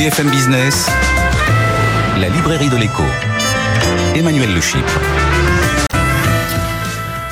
[0.00, 0.88] BFM Business,
[2.18, 3.02] la librairie de l'écho.
[4.16, 4.60] Emmanuel Le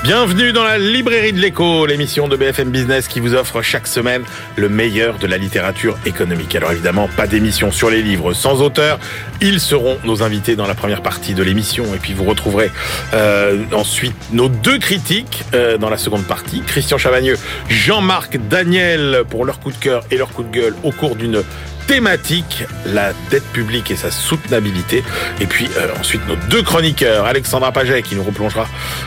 [0.02, 4.22] Bienvenue dans la librairie de l'écho, l'émission de BFM Business qui vous offre chaque semaine
[4.56, 6.54] le meilleur de la littérature économique.
[6.56, 8.98] Alors évidemment, pas d'émission sur les livres sans auteur.
[9.40, 12.70] Ils seront nos invités dans la première partie de l'émission et puis vous retrouverez
[13.14, 16.60] euh, ensuite nos deux critiques euh, dans la seconde partie.
[16.60, 17.38] Christian Chavagneux,
[17.70, 21.42] Jean-Marc Daniel pour leur coup de cœur et leur coup de gueule au cours d'une
[21.88, 25.02] thématique, la dette publique et sa soutenabilité.
[25.40, 28.66] Et puis euh, ensuite nos deux chroniqueurs, Alexandra Paget qui nous replongera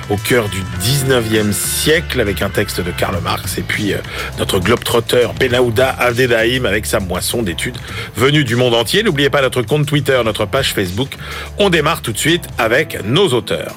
[0.09, 3.97] au cœur du 19e siècle avec un texte de Karl Marx et puis euh,
[4.39, 7.77] notre globetrotter Benahouda Avdedaïm avec sa moisson d'études
[8.15, 9.03] venues du monde entier.
[9.03, 11.15] N'oubliez pas notre compte Twitter, notre page Facebook.
[11.59, 13.75] On démarre tout de suite avec nos auteurs.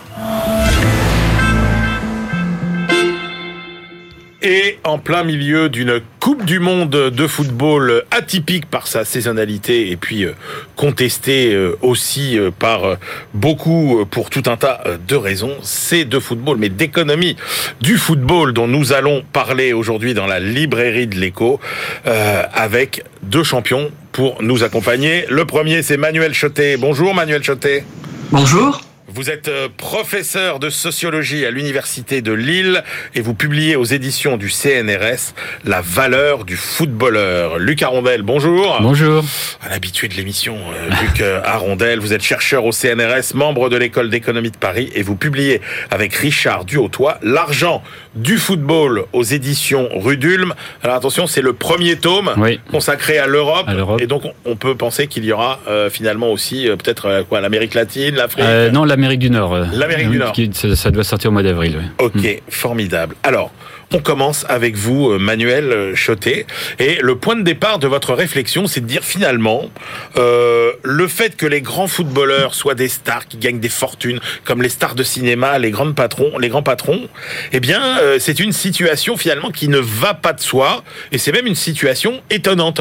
[4.46, 9.96] Et en plein milieu d'une Coupe du Monde de football atypique par sa saisonnalité et
[9.96, 10.34] puis euh,
[10.76, 12.98] contestée euh, aussi euh, par
[13.32, 17.36] beaucoup pour tout un tas de raisons, c'est de football, mais d'économie
[17.80, 21.58] du football dont nous allons parler aujourd'hui dans la librairie de l'écho
[22.04, 25.24] avec deux champions pour nous accompagner.
[25.30, 26.76] Le premier, c'est Manuel Chotet.
[26.76, 27.84] Bonjour Manuel Chotet.
[28.30, 28.82] Bonjour.
[29.14, 32.82] Vous êtes euh, professeur de sociologie à l'université de Lille
[33.14, 35.34] et vous publiez aux éditions du CNRS
[35.64, 37.60] La valeur du footballeur.
[37.60, 38.76] Luc Arondel, bonjour.
[38.80, 39.22] Bonjour.
[39.62, 43.76] À l'habitude de l'émission, euh, Luc euh, Arondel, vous êtes chercheur au CNRS, membre de
[43.76, 45.60] l'école d'économie de Paris et vous publiez
[45.92, 47.84] avec Richard Duhautois L'argent
[48.16, 50.54] du football aux éditions Rudulm.
[50.82, 52.34] Alors attention, c'est le premier tome
[52.72, 53.68] consacré à l'Europe
[54.00, 58.44] et donc on peut penser qu'il y aura finalement aussi peut-être quoi l'Amérique latine, l'Afrique?
[58.72, 59.54] non, l'Amérique l'Amérique du Nord.
[59.54, 60.34] Euh, L'Amérique du Nord.
[60.76, 61.78] ça, doit sortir au mois d'avril.
[61.98, 62.28] Ok, mm.
[62.48, 63.16] formidable.
[63.22, 63.52] Alors,
[63.92, 66.46] on commence avec vous, euh, Manuel euh, Chotet.
[66.78, 69.68] Et le point de départ de votre réflexion, c'est de dire finalement,
[70.16, 74.70] le fait que les grands footballeurs soient des stars qui gagnent des fortunes, comme les
[74.70, 77.08] stars de cinéma, les grands patrons, les grands patrons,
[77.52, 81.46] eh bien, c'est une situation finalement qui ne va pas de soi, et c'est même
[81.46, 82.80] une situation étonnante.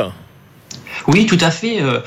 [1.07, 1.81] Oui, tout à fait.
[1.81, 1.99] Euh,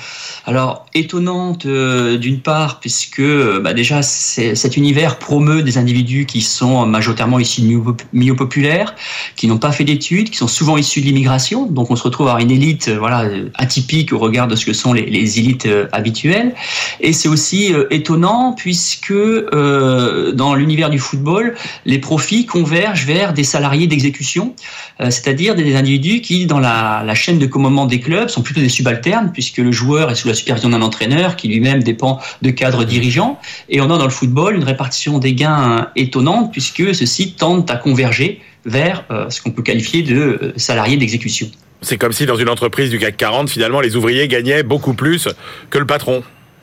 [0.47, 6.41] alors, étonnante euh, d'une part, puisque euh, bah, déjà cet univers promeut des individus qui
[6.41, 7.79] sont majoritairement issus du
[8.13, 8.95] milieu populaire,
[9.37, 11.67] qui n'ont pas fait d'études, qui sont souvent issus de l'immigration.
[11.67, 14.93] Donc, on se retrouve à une élite voilà, atypique au regard de ce que sont
[14.93, 16.55] les, les élites habituelles.
[17.01, 21.55] Et c'est aussi étonnant puisque dans l'univers du football,
[21.85, 24.55] les profits convergent vers des salariés d'exécution,
[25.01, 28.69] c'est-à-dire des individus qui, dans la, la chaîne de commandement des clubs, sont plutôt des
[28.87, 32.85] subalterne, puisque le joueur est sous la supervision d'un entraîneur qui lui-même dépend de cadres
[32.85, 33.39] dirigeants.
[33.69, 37.77] Et on a dans le football une répartition des gains étonnante, puisque ceux-ci tendent à
[37.77, 41.49] converger vers euh, ce qu'on peut qualifier de euh, salariés d'exécution.
[41.83, 45.29] C'est comme si dans une entreprise du CAC 40, finalement, les ouvriers gagnaient beaucoup plus
[45.71, 46.23] que le patron.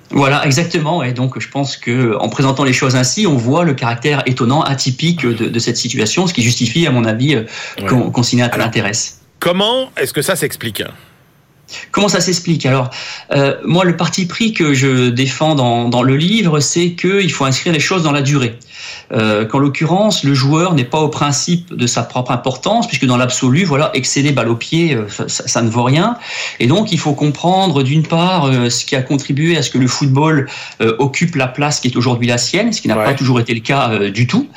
[0.10, 1.02] Voilà, exactement.
[1.04, 4.62] Et donc, je pense que en présentant les choses ainsi, on voit le caractère étonnant,
[4.62, 9.22] atypique de, cette situation, ce qui justifie, à mon avis, euh, qu'on s'y intéresse.
[9.40, 10.84] Comment est-ce que ça s'explique?
[11.92, 12.66] Comment ça s'explique?
[12.66, 12.90] Alors,
[13.32, 17.46] euh, moi, le parti pris que je défends dans, dans le livre, c'est qu'il faut
[17.46, 18.58] inscrire les choses dans la durée.
[19.12, 23.18] Euh, qu'en l'occurrence, le joueur n'est pas au principe de sa propre importance, puisque dans
[23.18, 26.18] l'absolu, voilà, excéder balle au pied, euh, ça, ne vaut rien.
[26.60, 29.78] Et donc, il faut comprendre d'une part euh, ce qui a contribué à ce que
[29.78, 30.48] le football
[31.00, 33.60] occupe la place qui est aujourd'hui la sienne, ce qui n'a pas toujours été le
[33.60, 34.48] cas du tout.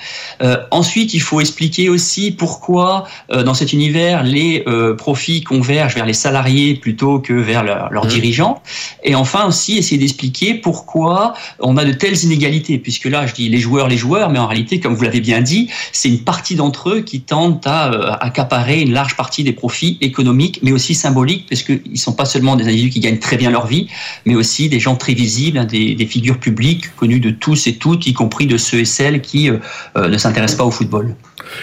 [0.71, 4.65] ensuite, il faut expliquer aussi pourquoi, dans cet univers, les
[4.99, 8.09] profits convergent vers les salariés plutôt que vers leurs mmh.
[8.09, 8.63] dirigeants.
[9.05, 13.49] Et enfin aussi, essayer d'expliquer pourquoi on a de telles inégalités, puisque là, je dis
[13.49, 16.55] les joueurs, les joueurs, mais en réalité, comme vous l'avez bien dit, c'est une partie
[16.55, 20.95] d'entre eux qui tentent à euh, accaparer une large partie des profits économiques, mais aussi
[20.95, 23.89] symboliques, parce qu'ils ne sont pas seulement des individus qui gagnent très bien leur vie,
[24.25, 28.07] mais aussi des gens très visibles, hein, des, figures publiques connues de tous et toutes,
[28.07, 29.59] y compris de ceux et celles qui euh,
[29.97, 31.17] euh, ne s'intéressent pas au football.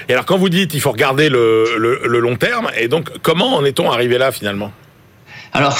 [0.10, 3.66] Et alors, quand vous dites il faut regarder le long terme, et donc comment en
[3.66, 4.72] est-on arrivé là finalement?
[5.54, 5.80] Alors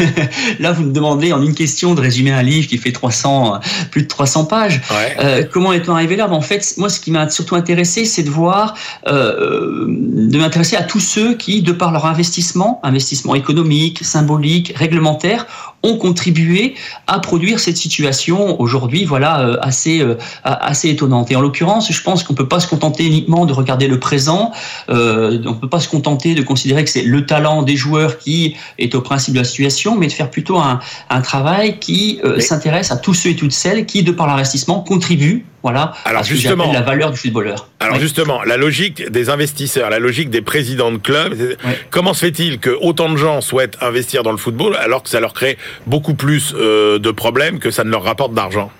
[0.58, 3.60] là, vous me demandez en une question de résumer un livre qui fait 300,
[3.90, 4.82] plus de 300 pages.
[5.20, 6.26] Euh, comment est-on arrivé là?
[6.26, 8.74] Ben, En fait, moi, ce qui m'a surtout intéressé, c'est de voir,
[9.06, 15.46] euh, de m'intéresser à tous ceux qui, de par leur investissement, investissement économique, symbolique, réglementaire,
[15.82, 16.74] ont contribué
[17.06, 21.30] à produire cette situation aujourd'hui, voilà, euh, assez euh, assez étonnante.
[21.30, 24.52] Et en l'occurrence, je pense qu'on peut pas se contenter uniquement de regarder le présent.
[24.88, 28.56] Euh, on peut pas se contenter de considérer que c'est le talent des joueurs qui
[28.78, 30.80] est au principe de la situation, mais de faire plutôt un,
[31.10, 34.80] un travail qui euh, s'intéresse à tous ceux et toutes celles qui, de par l'investissement,
[34.80, 35.92] contribuent Voilà.
[36.04, 37.68] Alors justement, la valeur du footballeur.
[37.80, 41.56] Alors justement, la logique des investisseurs, la logique des présidents de clubs,
[41.90, 45.20] comment se fait-il que autant de gens souhaitent investir dans le football alors que ça
[45.20, 48.70] leur crée beaucoup plus euh, de problèmes que ça ne leur rapporte d'argent?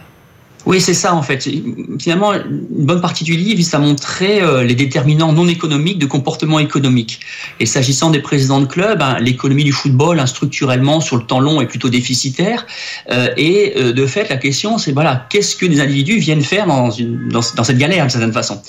[0.65, 1.49] Oui, c'est ça en fait.
[1.99, 6.07] Finalement, une bonne partie du livre vise à montrer euh, les déterminants non économiques de
[6.07, 7.21] comportement économique.
[7.59, 11.41] Et s'agissant des présidents de club, hein, l'économie du football, hein, structurellement, sur le temps
[11.41, 12.67] long, est plutôt déficitaire.
[13.11, 16.67] Euh, et euh, de fait, la question, c'est voilà, qu'est-ce que des individus viennent faire
[16.67, 18.63] dans, une, dans, cette galère, d'une certaine façon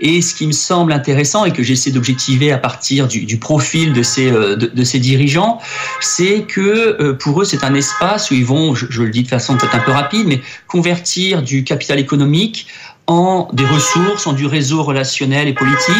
[0.00, 4.02] Et ce qui me semble intéressant et que j'essaie d'objectiver à partir du, profil de
[4.02, 5.58] ces, de, ces dirigeants,
[6.00, 9.56] c'est que pour eux, c'est un espace où ils vont, je le dis de façon
[9.56, 12.66] peut-être un peu rapide, mais convertir du capital économique
[13.06, 15.94] en des ressources, en du réseau relationnel et politique,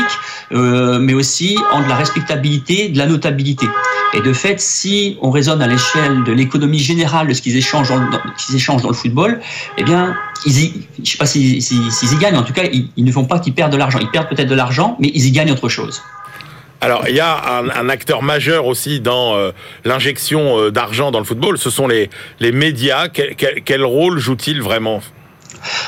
[0.53, 3.67] euh, mais aussi en de la respectabilité, de la notabilité.
[4.15, 7.89] Et de fait, si on raisonne à l'échelle de l'économie générale de ce qu'ils échangent
[7.89, 8.07] dans, le-
[8.39, 9.41] qu'ils échangent dans le football,
[9.77, 10.15] eh bien,
[10.47, 10.73] ils
[11.03, 13.41] je sais pas s'ils si, s'ils y gagnent, en tout cas, ils, ne font pas
[13.41, 13.99] qu'ils perdent de l'argent.
[13.99, 16.03] Ils perdent peut-être de l'argent, mais ils y gagnent autre chose.
[16.81, 19.51] Alors, il y a un, acteur majeur aussi dans euh,
[19.85, 22.09] l'injection euh, d'argent dans le football, ce sont les,
[22.39, 23.09] les médias.
[23.09, 25.03] Quel- quel rôle jouent-ils vraiment?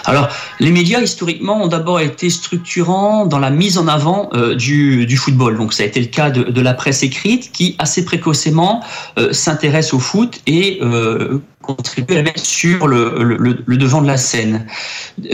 [0.04, 0.28] Alors,
[0.60, 5.56] les médias, historiquement, ont d'abord été structurants dans la mise en avant euh, du, football.
[5.56, 8.82] Donc, ça a été le cas de, de la presse écrite qui, assez précocement,
[9.18, 14.02] euh, s'intéresse au foot et euh, contribue à mettre sur le, le, le- le devant
[14.02, 14.66] de la scène.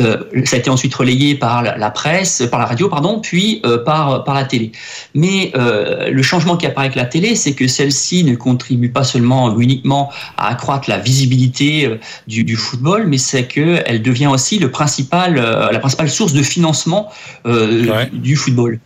[0.00, 3.78] Euh, ça a été ensuite relayé par la, presse, par la radio, pardon, puis euh,
[3.78, 4.70] par, par la télé.
[5.14, 9.04] Mais euh, le changement qui apparaît avec la télé, c'est que celle-ci ne contribue pas
[9.04, 14.28] seulement ou uniquement à accroître la visibilité du, du football, mais c'est que elle devient
[14.28, 17.10] aussi le principal, la principale source de financement
[17.44, 18.10] Ouais.
[18.12, 18.78] du, du football.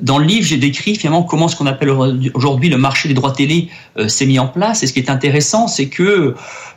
[0.00, 1.90] Dans le livre, j'ai décrit finalement comment ce qu'on appelle
[2.34, 3.68] aujourd'hui le marché des droits télé
[4.06, 4.82] s'est mis en place.
[4.82, 6.34] Et ce qui est intéressant, c'est que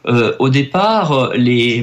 [0.08, 1.82] euh, au départ, euh, les,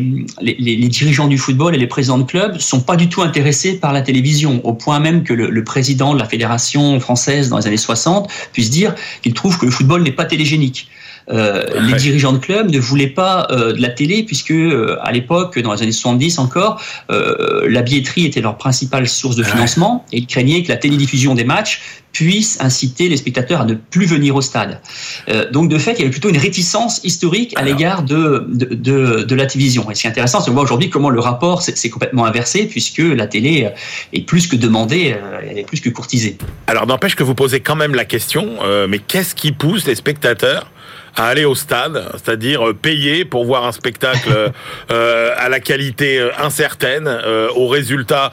[0.89, 4.03] dirigeants du football et les présidents de clubs sont pas du tout intéressés par la
[4.03, 7.77] télévision, au point même que le, le président de la fédération française dans les années
[7.77, 10.89] 60 puisse dire qu'il trouve que le football n'est pas télégénique.
[11.31, 11.81] Euh, Ouais.
[11.83, 15.59] Les dirigeants de clubs ne voulaient pas euh, de la télé puisque euh, à l'époque,
[15.59, 16.81] dans les années 70 encore,
[17.11, 19.51] la billetterie était leur principale source de Ouais.
[19.51, 21.81] financement et ils craignaient que la télédiffusion des matchs
[22.13, 24.81] puisse inciter les spectateurs à ne plus venir au stade.
[25.29, 28.75] Euh, donc de fait, il y avait plutôt une réticence historique à l'égard de, de,
[28.75, 29.91] de, de la télévision.
[29.91, 32.67] Et ce qui est intéressant, c'est de voir aujourd'hui comment le rapport s'est complètement inversé
[32.67, 33.69] puisque la télé
[34.13, 35.15] est plus que demandée,
[35.49, 36.39] elle est plus que courtisée.
[36.67, 39.95] Alors, n'empêche que vous posez quand même la question, euh, mais qu'est-ce qui pousse les
[39.95, 40.71] spectateurs
[41.17, 44.49] à aller au stade, c'est-à-dire euh, payer pour voir un spectacle euh,
[44.91, 48.33] euh, à la qualité incertaine, euh, au résultat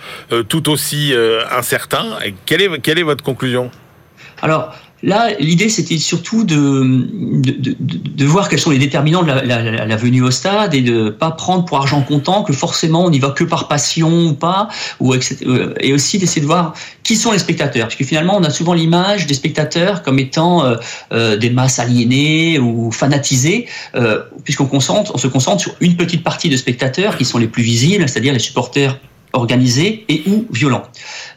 [0.49, 1.13] tout aussi
[1.51, 2.05] incertain.
[2.45, 3.71] Quelle est, quelle est votre conclusion?
[4.41, 10.21] Alors là, l'idée c'était surtout de, de, voir quels sont les déterminants de la, venue
[10.21, 13.43] au stade et de pas prendre pour argent comptant que forcément on y va que
[13.43, 14.67] par passion ou pas,
[14.99, 18.43] ou euh, et aussi d'essayer de voir qui sont les spectateurs, parce que finalement on
[18.43, 20.75] a souvent l'image des spectateurs comme étant euh,
[21.11, 23.67] euh, des masses aliénées ou fanatisées,
[24.43, 28.07] puisqu'on on se concentre sur une petite partie de spectateurs qui sont les plus visibles,
[28.07, 28.97] c'est-à-dire les supporters
[29.35, 30.83] organisés et ou violents.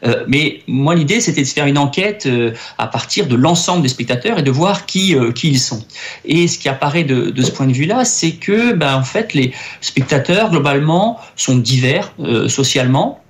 [0.05, 3.89] Euh, mais moi, l'idée, c'était de faire une enquête euh, à partir de l'ensemble des
[3.89, 5.83] spectateurs et de voir qui, euh, qui ils sont.
[6.25, 9.33] Et ce qui apparaît de, de ce point de vue-là, c'est que, ben, en fait,
[9.33, 13.21] les spectateurs, globalement, sont divers euh, socialement.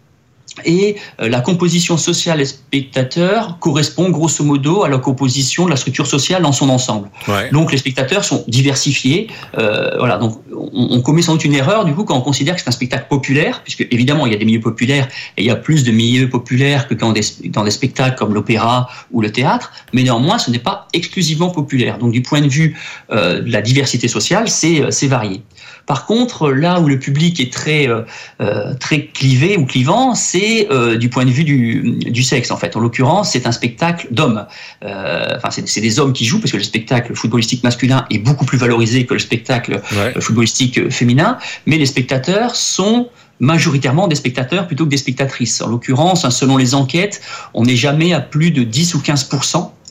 [0.65, 5.75] Et euh, la composition sociale des spectateurs correspond grosso modo à la composition de la
[5.75, 7.09] structure sociale dans son ensemble.
[7.27, 7.49] ouais.
[7.51, 9.27] Donc les spectateurs sont diversifiés.
[9.57, 12.55] Euh, voilà, donc on, on commet sans doute une erreur du coup quand on considère
[12.55, 15.45] que c'est un spectacle populaire, puisque évidemment il y a des milieux populaires et il
[15.45, 19.21] y a plus de milieux populaires que dans des, dans des spectacles comme l'opéra ou
[19.21, 21.97] le théâtre, mais néanmoins ce n'est pas exclusivement populaire.
[21.97, 22.77] Donc du point de vue
[23.11, 25.41] euh, de la diversité sociale, c'est c'est varié.
[25.85, 28.01] Par contre, là où le public est très euh,
[28.41, 32.57] euh, très clivé ou clivant, c'est euh, du point de vue du, du sexe en
[32.57, 32.75] fait.
[32.75, 34.45] En l'occurrence, c'est un spectacle d'hommes.
[34.83, 38.45] Euh, Enfin, c'est des hommes qui jouent parce que le spectacle footballistique masculin est beaucoup
[38.45, 40.13] plus valorisé que le spectacle ouais.
[40.15, 43.09] euh, footballistique féminin, mais les spectateurs sont
[43.39, 45.61] majoritairement des spectateurs plutôt que des spectatrices.
[45.61, 47.21] En l'occurrence, hein, selon les enquêtes,
[47.53, 49.29] on n'est jamais à plus de 10 ou 15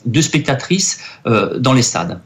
[0.05, 2.21] de spectatrices euh, dans les stades.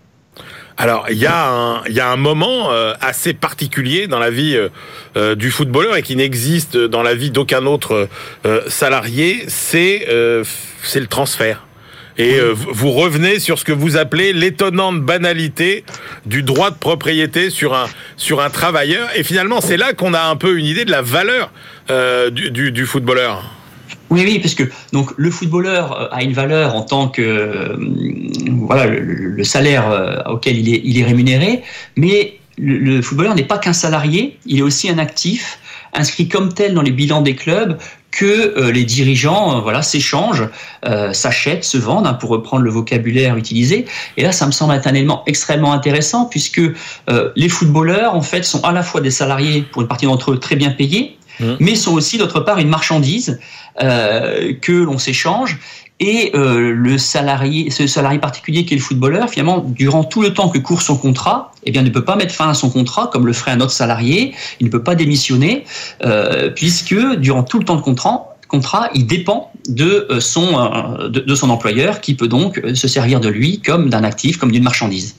[0.77, 4.32] Alors, il y, a un- il y a un moment euh, assez particulier dans la
[4.32, 4.70] vie euh,
[5.18, 8.10] euh, du footballeur et qui n'existe dans la vie d'aucun autre
[8.46, 10.44] euh, salarié, c'est euh,
[10.82, 11.63] c'est le transfert.
[12.18, 15.84] Et euh, vous- vous revenez sur ce que vous appelez l'étonnante banalité
[16.25, 17.86] du droit de propriété sur un
[18.18, 19.10] sur un travailleur.
[19.15, 21.51] Et finalement, c'est là qu'on a un peu une idée de la valeur
[21.92, 23.44] euh, du, du, du footballeur.
[24.13, 24.70] Oui, oui, parce que
[25.17, 27.75] le footballeur euh, a une valeur en tant que euh,
[28.48, 31.63] voilà le, salaire euh, auquel il est, rémunéré,
[31.98, 35.58] mais le, le footballeur n'est pas qu'un salarié, il est aussi un actif
[35.93, 37.79] inscrit comme tel dans les bilans des clubs
[38.12, 40.48] que les dirigeants voilà s'échangent,
[41.13, 43.86] s'achètent, se vendent, hein, pour reprendre le vocabulaire utilisé.
[44.17, 46.62] Et là, ça me semble être un élément extrêmement intéressant puisque
[47.36, 50.39] les footballeurs, en fait, sont à la fois des salariés, pour une partie d'entre eux,
[50.39, 51.54] très bien payés, mmh.
[51.60, 53.40] mais sont aussi d'autre part une marchandise
[53.75, 55.58] que l'on s'échange
[56.00, 60.34] et euh, le salarié, ce salarié particulier qui est le footballeur, finalement, durant tout le
[60.34, 63.10] temps que court son contrat, eh bien, ne peut pas mettre fin à son contrat
[63.12, 64.34] comme le ferait un autre salarié.
[64.60, 65.63] Il ne peut pas démissionner
[66.04, 71.50] euh, puisque durant tout le temps de contrat, contrat, il dépend euh, son, de son
[71.50, 75.16] employeur qui peut donc se servir de lui comme d'un actif, comme d'une marchandise.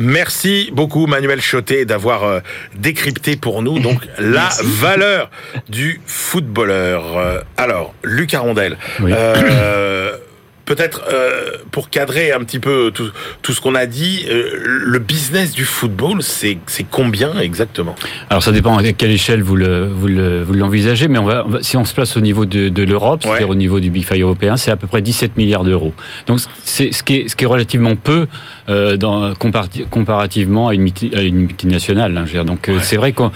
[0.00, 2.40] Merci beaucoup Manuel Chotet d'avoir euh,
[2.74, 5.30] décrypté pour nous donc la valeur
[5.68, 7.18] du footballeur.
[7.18, 10.16] Euh, alors, Luc Arondel, euh,
[10.64, 13.10] peut-être euh, pour cadrer un petit peu tout,
[13.42, 14.52] tout ce qu'on a dit, euh,
[14.84, 16.58] le business du football, c'est
[16.90, 17.96] combien exactement?
[18.30, 21.84] Alors ça dépend à quelle échelle vous le vous l'envisagez, mais on va, si on
[21.84, 24.70] se place au niveau de, de l'Europe, c'est-à-dire au niveau du Big Five européen, c'est
[24.70, 25.92] à peu près 17 milliards d'euros.
[26.28, 28.28] Donc c'est ce qui est ce qui est relativement peu
[28.68, 32.16] euh, dans, comparativement à une, à une multinationale.
[32.16, 33.30] Hein, donc euh, c'est vrai qu'on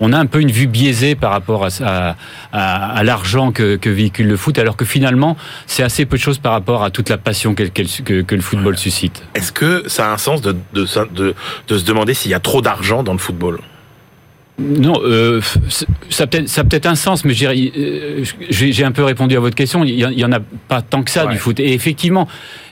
[0.00, 2.16] on a un peu une vue biaisée par rapport à,
[2.52, 6.38] à, l'argent que, que, véhicule le foot, alors que finalement, c'est assez peu de choses
[6.38, 9.22] par rapport à toute la passion que, que le football suscite.
[9.34, 11.34] Est-ce que ça a un sens de, de, de,
[11.66, 13.58] de se demander s'il y a trop d'argent dans le football?
[14.58, 15.40] Non, euh,
[16.10, 19.84] ça peut-être ça peut-être un sens, mais j'ai un peu répondu à votre question.
[19.84, 21.60] Il y, en a pas tant que ça du foot.
[21.60, 22.26] Et effectivement,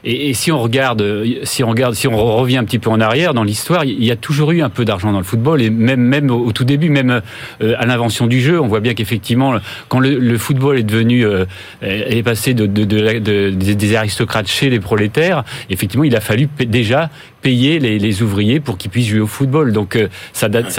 [0.06, 3.34] et, si on regarde, si on regarde, si on revient un petit peu en arrière
[3.34, 6.00] dans l'histoire, il y a toujours eu un peu d'argent dans le football et même
[6.00, 7.22] même au, tout début, même
[7.60, 9.54] euh, à l'invention du jeu, on voit bien qu'effectivement,
[9.88, 11.44] quand le, football est devenu euh,
[11.82, 17.10] est passé de, de, de, des aristocrates chez les prolétaires, effectivement, il a fallu déjà
[17.42, 19.72] payer les, ouvriers pour qu'ils puissent jouer au football.
[19.72, 19.98] Donc
[20.32, 20.76] ça date,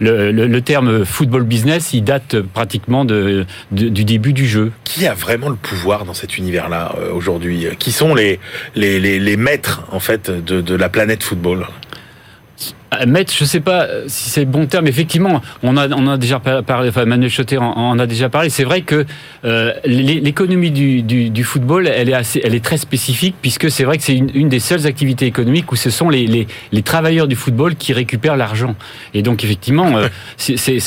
[0.00, 4.72] le, terme football business, il date pratiquement de, du début du jeu.
[4.84, 7.66] Qui a vraiment le pouvoir dans cet univers-là euh, aujourd'hui?
[8.00, 8.40] Sont les,
[8.76, 11.66] les, les, les, maîtres en fait de, de la planète football
[12.92, 14.86] euh, Maître, je sais pas euh, si c'est le bon terme.
[14.86, 18.50] Effectivement, on a, on a déjà parlé, enfin Manuel Chotet en, a déjà parlé.
[18.50, 19.06] C'est vrai que
[19.44, 23.84] euh, l'économie du, du, du, football, elle est assez, elle est très spécifique puisque c'est
[23.84, 26.82] vrai que c'est une, une, des seules activités économiques où ce sont les, les, les
[26.82, 28.74] travailleurs du football qui récupèrent l'argent.
[29.14, 30.78] Et donc effectivement, euh, c'est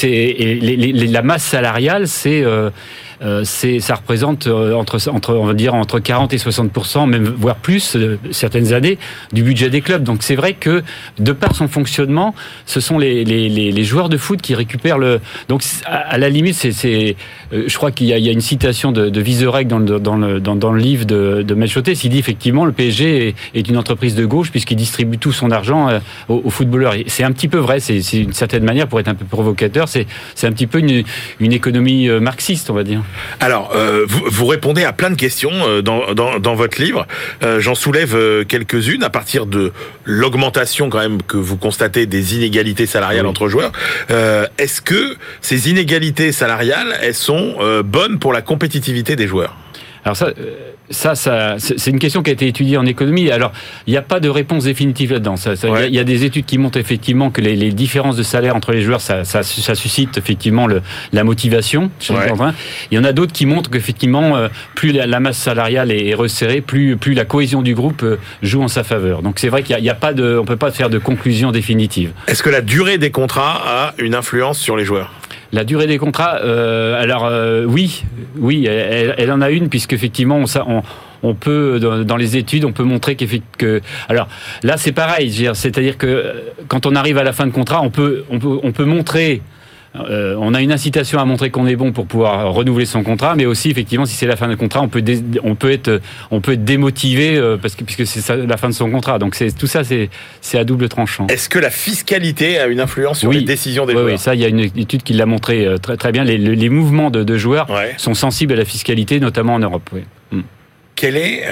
[1.10, 2.70] la masse salariale, c'est euh,
[3.44, 7.56] c'est ça représente euh, entre entre on va dire entre 40 et 60% même voire
[7.56, 8.98] plus euh, certaines années
[9.32, 10.04] du budget des clubs.
[10.04, 10.84] Donc c'est vrai que
[11.20, 12.34] de par son fonctionnement,
[12.66, 15.20] ce sont les, les, les, joueurs de foot qui récupèrent le.
[15.50, 17.16] Donc à, la limite, c'est
[17.52, 20.56] je crois qu'il y, y, a une citation de, de dans le dans le dans,
[20.56, 24.16] dans le livre de, de Melchoté, il dit effectivement le PSG est, est une entreprise
[24.16, 25.90] de gauche puisqu'il distribue tout son argent
[26.30, 26.96] aux, aux footballeurs.
[27.08, 27.80] C'est un petit peu vrai.
[27.80, 29.88] C'est une certaine manière pour être un peu provocateur.
[29.88, 31.04] C'est c'est un petit peu une,
[31.40, 33.03] une économie marxiste, on va dire.
[33.40, 37.08] Alors, euh, vous, vous, répondez à plein de questions euh, dans, dans, dans votre livre.
[37.44, 39.72] Euh, J'en soulève euh, quelques-unes à partir de
[40.06, 43.72] l'augmentation quand même que vous constatez des inégalités salariales entre joueurs.
[44.12, 49.56] Euh, Est-ce que ces inégalités salariales, elles sont bonnes pour la compétitivité des joueurs?
[50.06, 50.30] Alors ça,
[50.94, 53.30] ça, ça c'est une question qui a été étudiée en économie.
[53.32, 53.52] Alors,
[53.88, 55.36] il n'y a pas de réponse définitive là-dedans.
[55.88, 58.72] Il y, a des études qui montrent effectivement que les, les différences de salaire entre
[58.72, 60.82] les joueurs, ça, ça, ça suscite effectivement le,
[61.12, 61.92] la motivation.
[62.92, 66.62] Il y en a d'autres qui montrent qu'effectivement, euh, plus la, masse salariale est resserrée,
[66.62, 69.22] plus, plus la cohésion du groupe euh, joue en sa faveur.
[69.22, 71.52] Donc c'est vrai qu'il n'y a, a, pas de, on peut pas faire de conclusion
[71.52, 72.12] définitive.
[72.28, 75.12] Est-ce que la durée des contrats a une influence sur les joueurs?
[75.54, 78.04] La durée des contrats, euh, alors euh, oui,
[78.38, 80.44] oui, elle, en a une puisque effectivement
[81.22, 83.80] on, peut dans, les études, on peut montrer que
[84.10, 84.28] alors
[84.64, 86.34] là c'est pareil, c'est-à-dire que
[86.68, 89.42] quand on arrive à la fin de contrat, on peut on peut on peut montrer
[89.96, 93.36] euh, on a une incitation à montrer qu'on est bon pour pouvoir renouveler son contrat,
[93.36, 95.04] mais aussi effectivement si c'est la fin de contrat, on peut
[95.44, 98.74] on peut être on peut être démotivé euh, parce que puisque c'est la fin de
[98.74, 99.20] son contrat.
[99.20, 100.10] Donc c'est tout ça c'est
[100.42, 101.28] c'est à double tranchant.
[101.28, 104.12] Est-ce que la fiscalité a une influence sur les décisions des oui, joueurs?
[104.14, 106.24] Oui, ça il y a une étude qui l'a montré euh, très très bien.
[106.24, 109.90] Les, les mouvements de, de joueurs sont sensibles à la fiscalité, notamment en Europe.
[109.94, 110.02] Oui.
[110.32, 110.42] Hmm.
[110.96, 111.44] Quelle est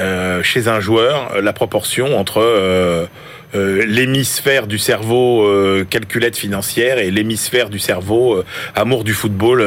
[0.43, 3.07] chez un joueur la proportion entre
[3.53, 9.63] euh, l'hémisphère du cerveau euh, calculette financière et l'hémisphère du cerveau euh, amour du football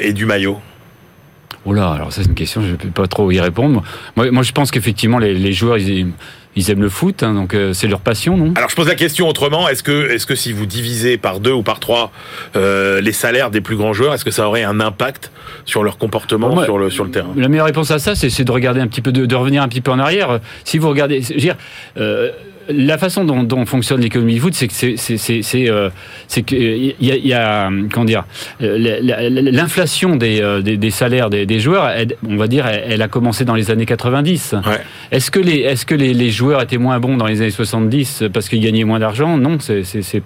[0.00, 0.58] et du maillot
[1.66, 3.82] Oh là, alors ça c'est une question, je ne peux pas trop y répondre.
[4.16, 6.08] Moi, moi je pense qu'effectivement les, les, joueurs ils,
[6.56, 8.54] ils, aiment le foot, hein, donc c'est leur passion, non?
[8.56, 9.68] Alors je pose la question autrement.
[9.68, 12.12] Est-ce que, est-ce que si vous divisez par deux ou par trois
[12.56, 15.32] euh, les salaires des plus grands joueurs, est-ce que ça aurait un impact
[15.66, 17.34] sur leur comportement sur le sur le terrain?
[17.36, 19.68] La meilleure réponse à ça, c'est de regarder un petit peu, de, de, revenir un
[19.68, 20.40] petit peu en arrière.
[20.64, 21.56] Si vous regardez, je veux dire.
[22.70, 25.90] Euh, la façon dont, dont fonctionne l'économie du foot, c'est que c'est c'est c'est euh,
[26.36, 28.24] il y a, y a comment dire
[28.60, 33.02] l'inflation des, euh, des, des salaires des, des joueurs, elle, on va dire, elle, elle,
[33.02, 34.54] a commencé dans les années 90.
[34.66, 34.80] Ouais.
[35.10, 38.24] Est-ce que les est-ce que les, les, joueurs étaient moins bons dans les années 70
[38.32, 39.36] parce qu'ils gagnaient moins d'argent?
[39.36, 40.20] Non, c'est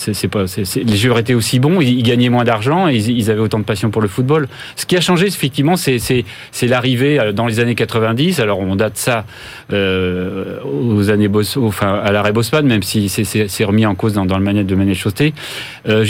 [0.00, 2.88] c'est pas c'est pas c'est les joueurs étaient aussi bons, ils, ils gagnaient moins d'argent,
[2.88, 4.48] ils, ils, avaient autant de passion pour le football.
[4.76, 8.40] Ce qui a changé effectivement, c'est c'est c'est l'arrivée euh, dans les années 90.
[8.40, 9.24] Alors on date ça
[9.72, 14.24] euh, aux années Bos, enfin à l'arrêt Bosman, même si c'est remis en cause dans,
[14.24, 15.34] dans le manette de Manet Chausté.
[15.88, 16.04] Euh,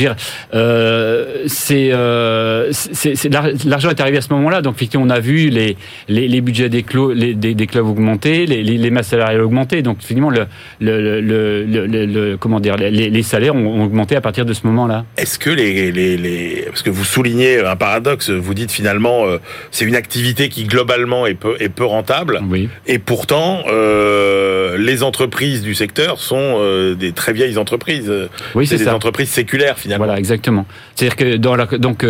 [0.55, 2.73] euh, c'est euh,
[3.65, 5.77] l'argent est arrivé à ce moment-là, donc effectivement on a vu les
[6.09, 9.99] les, les budgets des, clos, les, des, clubs augmenter, les, les, masses salariales augmenter, donc
[10.01, 10.47] finalement le,
[10.81, 15.05] le, le, le, comment dire les salaires ont, ont, augmenté à partir de ce moment-là.
[15.17, 19.39] Est-ce que les, les, les parce que vous soulignez un paradoxe, vous dites finalement euh,
[19.71, 22.69] c'est une activité qui globalement est peu est peu rentable, oui.
[22.87, 28.13] et pourtant euh, les entreprises du secteur sont euh, des très vieilles entreprises.
[28.55, 28.95] Oui, c'est des ça.
[28.95, 30.05] entreprises séculaires finalement.
[30.05, 30.67] Voilà, exactement.
[30.95, 32.05] C'est-à-dire que dans la, donc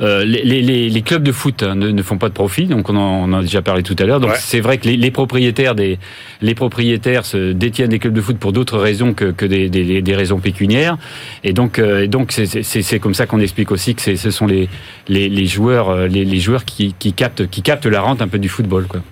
[0.00, 2.96] euh, les, les, les, clubs de foot ne, ne, font pas de profit, donc on
[2.96, 4.20] en, on en a déjà parlé tout à l'heure.
[4.20, 4.38] Donc ouais.
[4.38, 5.98] c'est vrai que les, les, propriétaires des
[6.42, 10.02] les propriétaires se détiennent des clubs de foot pour d'autres raisons que, que des, des,
[10.02, 10.98] des, raisons pécuniaires.
[11.44, 14.68] Et donc euh, donc c'est comme ça qu'on explique aussi que ce sont les,
[15.08, 18.38] les, joueurs euh, les, les joueurs qui, qui captent qui captent la rente un peu
[18.38, 19.02] du football quoi.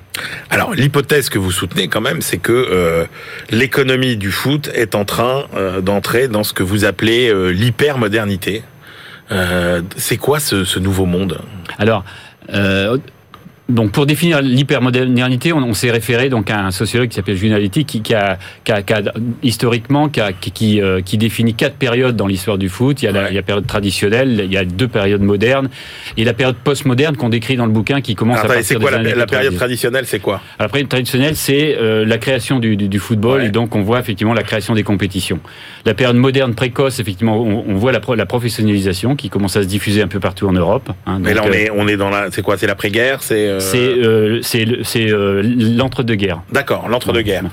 [0.50, 3.04] Alors l'hypothèse que vous soutenez quand même, c'est que euh,
[3.50, 8.62] l'économie du foot est en train euh, d'entrer dans ce que vous appelez euh, l'hypermodernité.
[9.32, 11.40] Euh, c'est quoi ce, ce, nouveau monde
[11.78, 12.04] Alors,
[12.52, 12.98] euh,
[13.70, 17.56] donc pour définir l'hypermodernité, on, on s'est référé donc à un sociologue qui s'appelle Julien
[17.56, 19.02] Aliti, qui, qui, a, qui, a, qui a,
[19.42, 23.02] historiquement qui, a, qui, euh, qui, définit quatre périodes dans l'histoire du foot.
[23.02, 23.26] Il y, a la, ouais.
[23.30, 25.70] il y a la période traditionnelle, il y a deux périodes modernes
[26.18, 28.96] et la période postmoderne qu'on décrit dans le bouquin qui commence à partir quoi, des
[28.96, 32.76] la, années la période traditionnelle, c'est quoi La période traditionnelle, c'est euh, la création du,
[32.76, 33.46] du, du football ouais.
[33.46, 35.40] et donc on voit effectivement la création des compétitions.
[35.86, 39.68] La période moderne précoce, effectivement, on, on voit la, la, professionnalisation qui commence à se
[39.68, 40.90] diffuser un peu partout en Europe.
[41.06, 43.60] Hein, Mais là, on, euh, est, on est dans la, c'est quoi C'est l'après-guerre C'est
[43.60, 46.42] c'est c'est euh, l'entre-deux-guerres.
[46.52, 47.44] D'accord, l'entre-deux-guerres.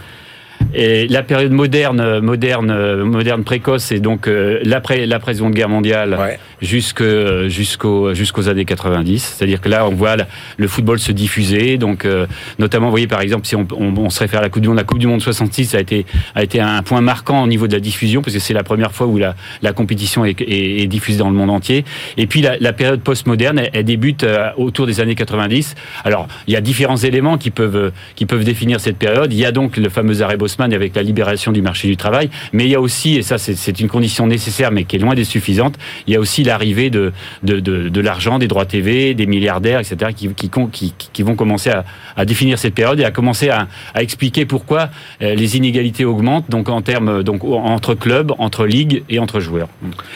[0.73, 6.17] Et la période moderne, moderne, moderne précoce, c'est donc euh, l'après l'après Seconde Guerre mondiale
[6.19, 6.39] ouais.
[6.61, 7.03] jusque
[7.47, 9.35] jusqu'aux jusqu'aux années 90.
[9.37, 11.77] C'est-à-dire que là, on voit la, le football se diffuser.
[11.77, 12.25] Donc, euh,
[12.57, 14.69] notamment, vous voyez par exemple, si on, on, on, se réfère à la Coupe du
[14.69, 16.05] Monde, la Coupe du Monde 66 a été
[16.35, 18.93] a été un point marquant au niveau de la diffusion parce que c'est la première
[18.93, 21.83] fois où la, la compétition est, est, est, diffusée dans le monde entier.
[22.15, 25.75] Et puis la, la période postmoderne, elle, elle débute euh, autour des années 90.
[26.05, 29.33] Alors, il y a différents éléments qui peuvent qui peuvent définir cette période.
[29.33, 32.29] Il y a donc le fameux arrêt Bosman avec la libération du marché du travail,
[32.53, 35.15] mais il y a aussi, et ça c'est une condition nécessaire mais qui est loin
[35.15, 35.75] d'être suffisante,
[36.07, 37.11] il y a aussi l'arrivée de,
[37.43, 41.69] de, de, l'argent, des droits TV, des milliardaires, etc., qui, qui, qui, qui vont commencer
[41.69, 44.89] à, à, définir cette période et à commencer à, à expliquer pourquoi
[45.21, 49.69] euh, les inégalités augmentent, donc en termes donc entre clubs, entre ligues et entre joueurs.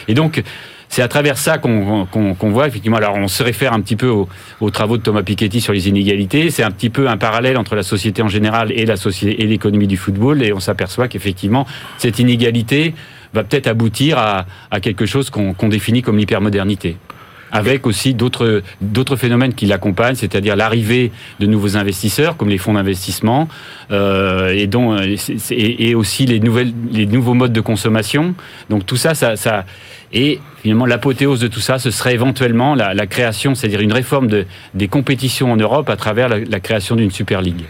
[0.08, 0.42] Et donc
[0.88, 2.96] c'est à travers ça qu'on qu qu voit effectivement.
[2.96, 4.28] Alors on se réfère un petit peu aux,
[4.60, 6.50] aux travaux de Thomas Piketty sur les inégalités.
[6.50, 9.46] C'est un petit peu un parallèle entre la société en général et la société et
[9.46, 10.42] l'économie du football.
[10.42, 11.66] Et on s'aperçoit qu'effectivement
[11.98, 12.94] cette inégalité
[13.34, 16.96] va peut-être aboutir à, à, quelque chose qu'on qu définit comme l'hypermodernité
[17.52, 22.74] avec aussi d'autres d'autres phénomènes qui l'accompagnent, c'est-à-dire l'arrivée de nouveaux investisseurs comme les fonds
[22.74, 23.48] d'investissement
[23.90, 28.34] euh, et dont et, et, aussi les nouvelles les nouveaux modes de consommation.
[28.68, 29.64] Donc tout ça, ça, ça
[30.12, 34.28] et finalement l'apothéose de tout ça, ce serait éventuellement la, la création, c'est-à-dire une réforme
[34.28, 37.64] de, des compétitions en Europe à travers la, la création d'une super ligue.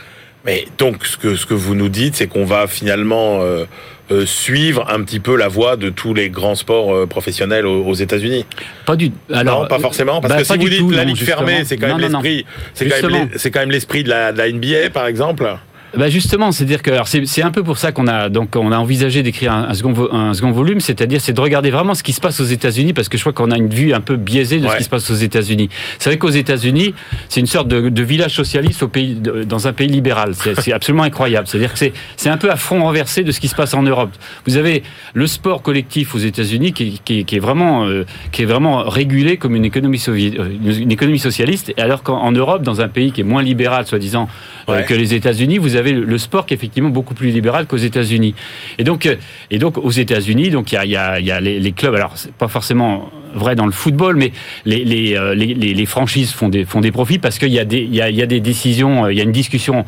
[0.47, 3.65] Mais donc ce que ce que vous nous dites, c'est qu'on va finalement euh,
[4.13, 7.85] euh, suivre un petit peu la voie de tous les grands sports euh, professionnels aux,
[7.85, 8.47] aux États-Unis.
[8.87, 11.13] Pas du alors non, pas forcément parce bah, que si vous dites tout, la non,
[11.13, 14.91] ligue fermée, c'est quand, même l'esprit, c'est quand même l'esprit de la, de la NBA
[14.93, 15.53] par exemple.
[15.97, 16.91] Bah justement, c'est-à-dire que
[17.25, 20.09] c'est un peu pour ça qu'on a donc on a envisagé d'écrire un, un, second
[20.13, 23.09] un second volume, c'est-à-dire c'est de regarder vraiment ce qui se passe aux États-Unis parce
[23.09, 24.73] que je crois qu'on a une vue un peu biaisée de ouais.
[24.73, 25.69] ce qui se passe aux États-Unis.
[25.99, 26.95] C'est vrai qu'aux États-Unis,
[27.29, 30.35] c'est une sorte de, de, village socialiste au pays dans un pays libéral.
[30.35, 31.47] C'est absolument incroyable.
[31.47, 31.79] C'est-à-dire que
[32.17, 34.11] c'est un peu à fond renversé de ce qui se passe en Europe.
[34.47, 34.83] Vous avez
[35.15, 39.37] le sport collectif aux États-Unis qui, qui, qui, est vraiment euh, qui est vraiment régulé
[39.37, 43.43] comme une économie une économie socialiste, alors qu'en Europe, dans un pays qui est moins
[43.43, 44.29] libéral, soi-disant
[44.69, 44.75] ouais.
[44.75, 47.77] euh, que les États-Unis, vous avez le, sport qui est effectivement beaucoup plus libéral qu'aux
[47.77, 48.35] États-Unis.
[48.79, 49.09] Et donc,
[49.51, 51.95] et donc aux États-Unis, donc il y a, y a, les, clubs.
[51.95, 54.33] Alors c'est pas forcément vrai dans le football, mais
[54.65, 58.11] les, les, les, les franchises font des, font des profits parce qu'il y y a,
[58.11, 59.85] y a des décisions, il y a une discussion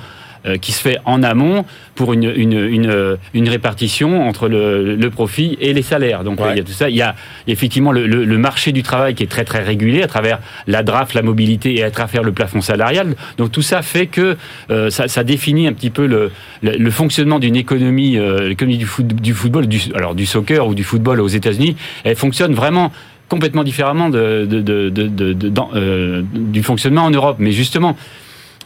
[0.60, 5.56] qui se fait en amont pour une, une, une, une répartition entre le, le, profit
[5.60, 6.24] et les salaires.
[6.24, 6.88] Donc il y a tout ça.
[6.88, 7.14] Il y a
[7.46, 11.14] effectivement le, le, marché du travail qui est très très régulé à travers la draft,
[11.14, 13.14] la mobilité et à travers le plafond salarial.
[13.36, 14.36] Donc tout ça fait que
[14.68, 16.30] ça, ça, définit un petit peu le,
[16.62, 20.84] le, fonctionnement d'une économie, l'économie du, foot, du football, du, alors du soccer ou du
[20.84, 21.76] football aux États-Unis.
[22.04, 22.92] Elle fonctionne vraiment
[23.28, 27.36] complètement différemment de, de, de, euh, du fonctionnement en Europe.
[27.38, 27.96] Mais justement,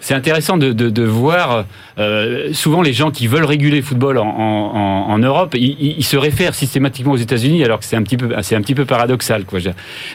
[0.03, 1.65] c'est intéressant de, de, de voir
[1.99, 6.05] euh, souvent les gens qui veulent réguler le football en, en, en Europe, ils, ils,
[6.05, 8.85] se réfèrent systématiquement aux États-Unis, alors que c'est un petit peu, c'est un petit peu
[8.85, 9.61] paradoxal, quoi.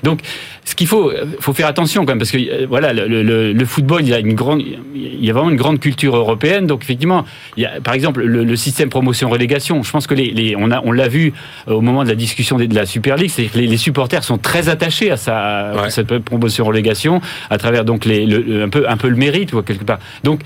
[0.04, 0.20] Donc,
[0.68, 3.66] ce qu'il faut, faut faire attention quand même, parce que euh, voilà, le, le, le,
[3.66, 4.62] football, il y a une grande,
[4.94, 6.68] il y a vraiment une grande culture européenne.
[6.68, 7.24] Donc, effectivement,
[7.56, 9.82] il y a, par exemple, le, le système promotion-relégation.
[9.82, 11.32] Je pense que les, les on a, on l'a vu
[11.70, 14.26] euh, au moment de la discussion de la Super League, c'est que les, les, supporters
[14.26, 18.90] sont très attachés à, sa, à cette promotion-relégation à travers donc les, le, un peu,
[18.90, 20.00] un peu le mérite, ou quelque part.
[20.26, 20.42] Donc,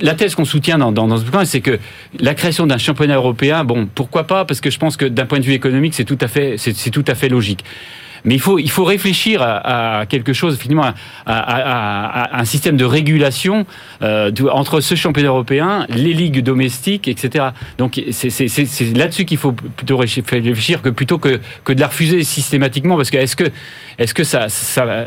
[0.00, 1.78] la thèse qu'on soutient dans, dans, dans ce point, c'est que
[2.18, 5.40] la création d'un championnat européen, bon, pourquoi pas Parce que je pense que d'un point
[5.40, 7.64] de vue économique, c'est tout à fait, c'est tout à fait logique.
[8.24, 10.92] Mais il faut, il faut réfléchir à, quelque chose, finalement,
[11.26, 13.66] à, un système de régulation
[14.02, 17.46] euh, entre ce championnat européen, les ligues domestiques, etc.
[17.78, 22.96] Donc c'est là-dessus qu'il faut plutôt réfléchir que plutôt que, que de la refuser systématiquement,
[22.96, 23.44] parce que est-ce que,
[23.98, 24.46] est-ce que ça,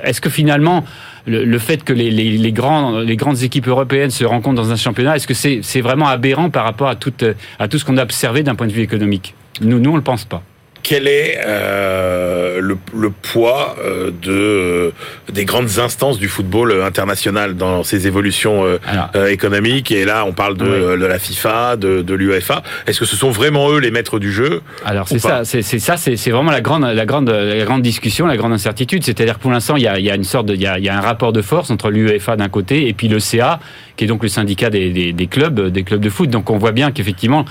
[0.03, 0.83] est-ce que finalement
[1.25, 5.33] le, fait que les, les, grandes équipes européennes se rencontrent dans un championnat, est-ce que
[5.33, 7.13] c'est vraiment aberrant par rapport à tout,
[7.59, 9.33] à tout ce qu'on a observé d'un point de vue économique?
[9.61, 10.43] Nous, nous, on ne le pense pas
[10.83, 14.91] quel est euh, le, le, poids euh, de euh,
[15.31, 18.77] des grandes instances du football international dans ces évolutions euh,
[19.15, 20.65] euh, économiques Et là, on parle de,
[20.97, 22.63] de la FIFA, de, de l'UEFA.
[22.85, 25.95] Est-ce que ce sont vraiment eux les maîtres du jeu Alors c'est ça, c'est ça,
[25.97, 29.03] c'est vraiment la grande, la grande, la grande discussion, la grande incertitude.
[29.03, 30.89] C'est-à-dire que pour l'instant, il y a, y a une sorte il y a, y
[30.89, 33.59] a un rapport de force entre l'UEFA d'un côté et puis le CA,
[33.95, 36.29] qui est donc le syndicat des, des, des clubs, des clubs de foot.
[36.29, 37.45] Donc on voit bien qu'effectivement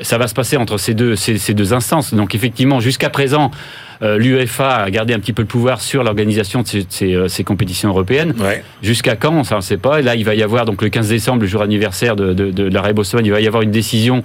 [0.00, 2.14] ça va se passer entre ces deux, ces, deux instances.
[2.14, 3.50] Donc effectivement, jusqu'à présent,
[4.02, 7.44] l'UEFA a gardé un petit peu le pouvoir sur l'organisation de ces, ces, euh, ces,
[7.44, 8.34] compétitions européennes.
[8.38, 8.64] Ouais.
[8.82, 10.00] Jusqu'à quand on ne sait pas.
[10.00, 12.50] Et là, il va y avoir donc le 15 décembre, le jour anniversaire de, de,
[12.50, 14.22] de l'arrêt Bosman, il va y avoir une décision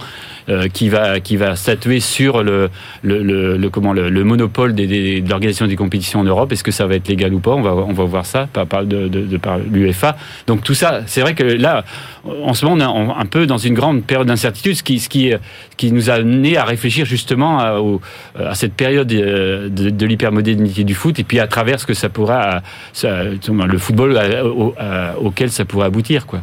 [0.48, 2.70] euh, qui va qui va statuer sur le
[3.02, 6.52] le, le, le comment le, le, monopole des, des, de l'organisation des compétitions en Europe.
[6.52, 7.52] Est-ce que ça va être légal ou pas?
[7.52, 10.16] On va on va voir ça par, par de, de, de par l'UEFA.
[10.46, 11.84] Donc tout ça, c'est vrai que là,
[12.24, 15.08] en ce moment, on est un peu dans une grande période d'incertitude, ce qui ce
[15.08, 15.32] qui
[15.76, 17.80] qui nous a amené à réfléchir justement à,
[18.38, 21.94] à cette période euh, de, de l'hypermodernité du foot et puis à travers ce que
[21.94, 22.62] ça pourra,
[23.02, 24.18] le football
[25.20, 26.42] auquel ça pourrait aboutir, quoi.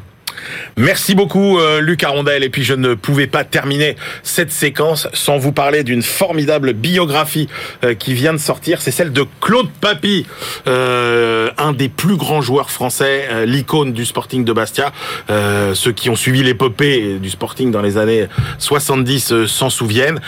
[0.77, 5.37] Merci beaucoup euh, Luc Arondel et puis je ne pouvais pas terminer cette séquence sans
[5.37, 7.47] vous parler d'une formidable biographie
[7.83, 10.25] euh, qui vient de sortir, c'est celle de Claude Papy,
[10.67, 14.91] euh, un des plus grands joueurs français, l'icône du Sporting de Bastia.
[15.29, 18.27] Ceux qui ont suivi l'épopée du Sporting dans les années
[18.59, 20.19] 70 euh, s'en souviennent.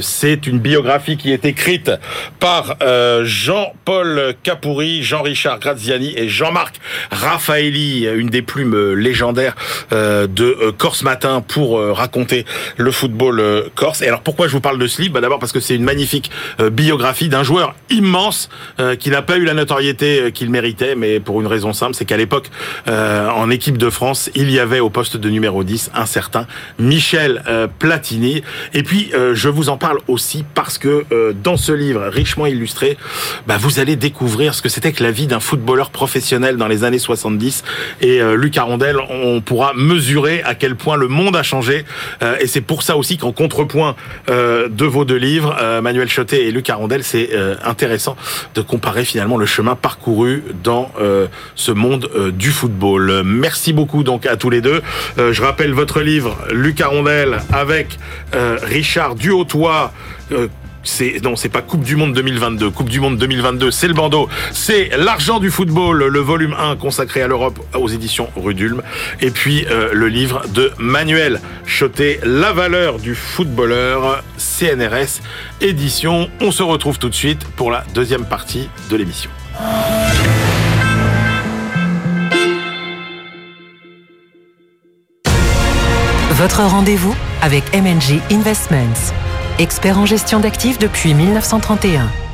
[0.00, 1.90] c'est une biographie qui est écrite
[2.38, 2.76] par
[3.22, 6.76] Jean-Paul Capoury, Jean-Richard Graziani et Jean-Marc
[7.10, 9.54] Raffaelli, une des plumes légendaire
[9.92, 12.44] euh, de euh, Corse Matin pour euh, raconter
[12.76, 13.42] le football
[13.74, 14.02] corse.
[14.02, 15.14] Et alors pourquoi je vous parle de ce livre?
[15.14, 16.30] Bah, D'abord parce que c'est une magnifique
[16.72, 18.48] biographie d'un joueur immense
[18.98, 22.16] qui n'a pas eu la notoriété qu'il méritait, mais pour une raison simple, c'est qu'à
[22.16, 22.50] l'époque,
[22.86, 26.46] en équipe de France, il y avait au poste de numéro 10 un certain
[26.78, 27.42] Michel
[27.78, 28.42] Platini.
[28.74, 31.04] Et puis, je vous en parle aussi parce que
[31.42, 32.96] dans ce livre richement illustré,
[33.46, 36.84] bah, vous allez découvrir ce que c'était que la vie d'un footballeur professionnel dans les
[36.84, 37.64] années 70.
[38.00, 41.84] Et Luc Arondel on pourra mesurer à quel point le monde a changé.
[42.22, 43.96] Euh, et c'est pour ça aussi qu'en contrepoint
[44.28, 47.30] euh, de vos deux livres, euh, Manuel Chotet et Luc Arondel, c'est
[47.64, 48.16] intéressant
[48.54, 50.90] de comparer finalement le chemin parcouru dans
[51.54, 53.22] ce monde du football.
[53.24, 54.82] Merci beaucoup donc à tous les deux.
[55.18, 57.98] je rappelle votre livre, Luc Arondel, avec
[58.62, 59.92] Richard Duhautois
[60.82, 62.70] c'est non, c'est pas Coupe du Monde 2022.
[62.70, 64.28] Coupe du Monde 2022, c'est le bandeau.
[64.52, 68.82] C'est l'argent du football, le volume 1 consacré à l'Europe aux éditions Rudulm.
[69.20, 75.20] Et puis euh, le livre de Manuel Chotet, La valeur du footballeur, CNRS
[75.60, 76.30] édition.
[76.40, 79.30] On se retrouve tout de suite pour la deuxième partie de l'émission.
[86.32, 89.12] Votre rendez-vous avec MNG Investments
[89.58, 92.29] expert en gestion d'actifs depuis 1931.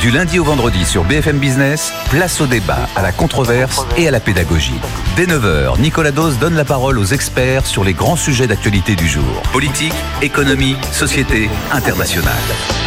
[0.00, 4.12] Du lundi au vendredi sur BFM Business, place au débat, à la controverse et à
[4.12, 4.78] la pédagogie.
[5.16, 9.08] Dès 9h, Nicolas Dose donne la parole aux experts sur les grands sujets d'actualité du
[9.08, 9.42] jour.
[9.52, 12.32] Politique, économie, société, internationale.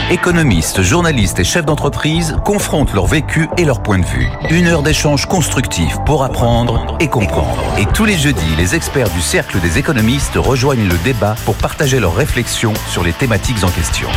[0.10, 4.30] Économistes, journalistes et chefs d'entreprise confrontent leur vécu et leur point de vue.
[4.50, 7.62] Une heure d'échange constructif pour apprendre et comprendre.
[7.78, 12.00] Et tous les jeudis, les experts du Cercle des économistes rejoignent le débat pour partager
[12.00, 14.08] leurs réflexions sur les thématiques en question.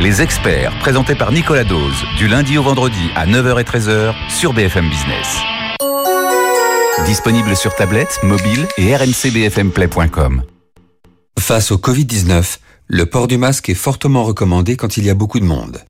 [0.00, 4.52] Les experts, présentés par Nicolas Dose, du lundi au vendredi à 9h et 13h sur
[4.52, 5.38] BFM Business.
[7.06, 10.42] Disponible sur tablette, mobile et rmcbfmplay.com.
[11.38, 15.38] Face au Covid-19, le port du masque est fortement recommandé quand il y a beaucoup
[15.38, 15.84] de monde,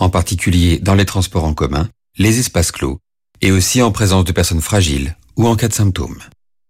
[0.00, 1.88] en particulier dans les transports en commun,
[2.18, 2.98] les espaces clos,
[3.40, 6.20] et aussi en présence de personnes fragiles ou en cas de symptômes.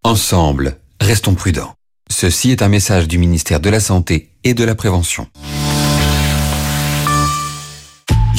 [0.02, 1.74] Ensemble, restons prudents.
[2.10, 5.28] Ceci est un message du ministère de la Santé et de la Prévention.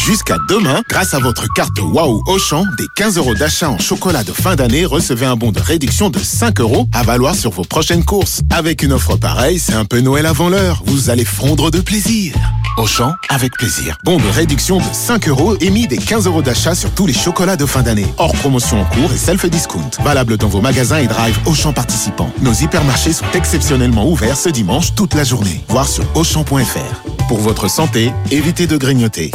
[0.05, 4.31] Jusqu'à demain, grâce à votre carte Waouh Auchan, des 15 euros d'achat en chocolat de
[4.31, 8.05] fin d'année, recevez un bon de réduction de 5 euros à valoir sur vos prochaines
[8.05, 8.41] courses.
[8.51, 10.83] Avec une offre pareille, c'est un peu Noël avant l'heure.
[10.85, 12.35] Vous allez fondre de plaisir.
[12.77, 13.97] Auchan, avec plaisir.
[14.03, 17.55] Bon de réduction de 5 euros émis des 15 euros d'achat sur tous les chocolats
[17.55, 18.05] de fin d'année.
[18.17, 19.91] Hors promotion en cours et self-discount.
[20.03, 22.29] Valable dans vos magasins et drive Auchan participants.
[22.41, 25.63] Nos hypermarchés sont exceptionnellement ouverts ce dimanche toute la journée.
[25.69, 27.25] Voir sur Auchan.fr.
[27.29, 29.31] Pour votre santé, évitez de grignoter.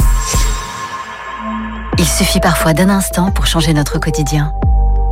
[1.97, 4.53] Il suffit parfois d'un instant pour changer notre quotidien.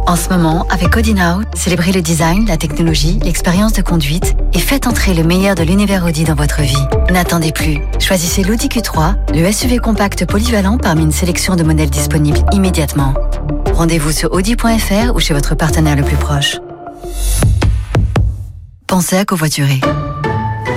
[0.10, 1.14] En ce moment, avec Audi
[1.54, 6.04] célébrez le design, la technologie, l'expérience de conduite et faites entrer le meilleur de l'univers
[6.04, 6.84] Audi dans votre vie.
[7.12, 7.78] N'attendez plus.
[8.00, 13.14] Choisissez l'Audi Q3, le SUV compact polyvalent parmi une sélection de modèles disponibles immédiatement.
[13.72, 16.58] Rendez-vous sur audi.fr ou chez votre partenaire le plus proche.
[18.88, 19.80] Pensez à covoiturer.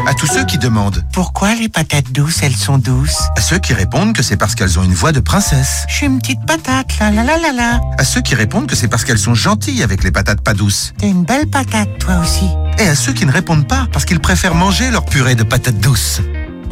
[0.07, 3.23] À tous ceux qui demandent Pourquoi les patates douces, elles sont douces?
[3.37, 5.85] À ceux qui répondent que c'est parce qu'elles ont une voix de princesse.
[5.89, 7.81] Je suis une petite patate, la la la la la.
[7.99, 10.93] À ceux qui répondent que c'est parce qu'elles sont gentilles avec les patates pas douces.
[10.99, 12.49] T'es une belle patate, toi aussi.
[12.79, 15.79] Et à ceux qui ne répondent pas parce qu'ils préfèrent manger leur purée de patates
[15.79, 16.21] douces.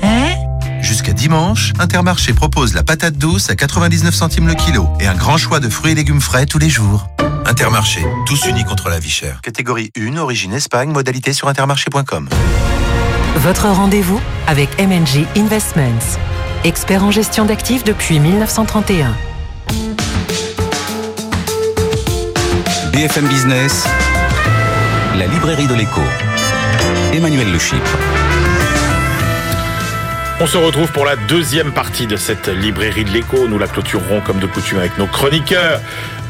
[0.02, 0.34] Hein?
[0.82, 5.36] Jusqu'à dimanche, Intermarché propose la patate douce à 99 centimes le kilo et un grand
[5.36, 7.06] choix de fruits et légumes frais tous les jours.
[7.46, 9.40] Intermarché, tous unis contre la vie chère.
[9.42, 12.28] Catégorie 1, origine Espagne, modalité sur intermarché.com.
[13.36, 16.18] Votre rendez-vous avec MNG Investments,
[16.64, 19.14] expert en gestion d'actifs depuis 1931.
[22.92, 23.86] BFM Business,
[25.16, 26.02] la librairie de l'écho.
[27.14, 27.98] Emmanuel Le Chypre.
[30.40, 33.46] On se retrouve pour la deuxième partie de cette librairie de l'écho.
[33.46, 35.80] Nous la clôturerons comme de coutume avec nos chroniqueurs.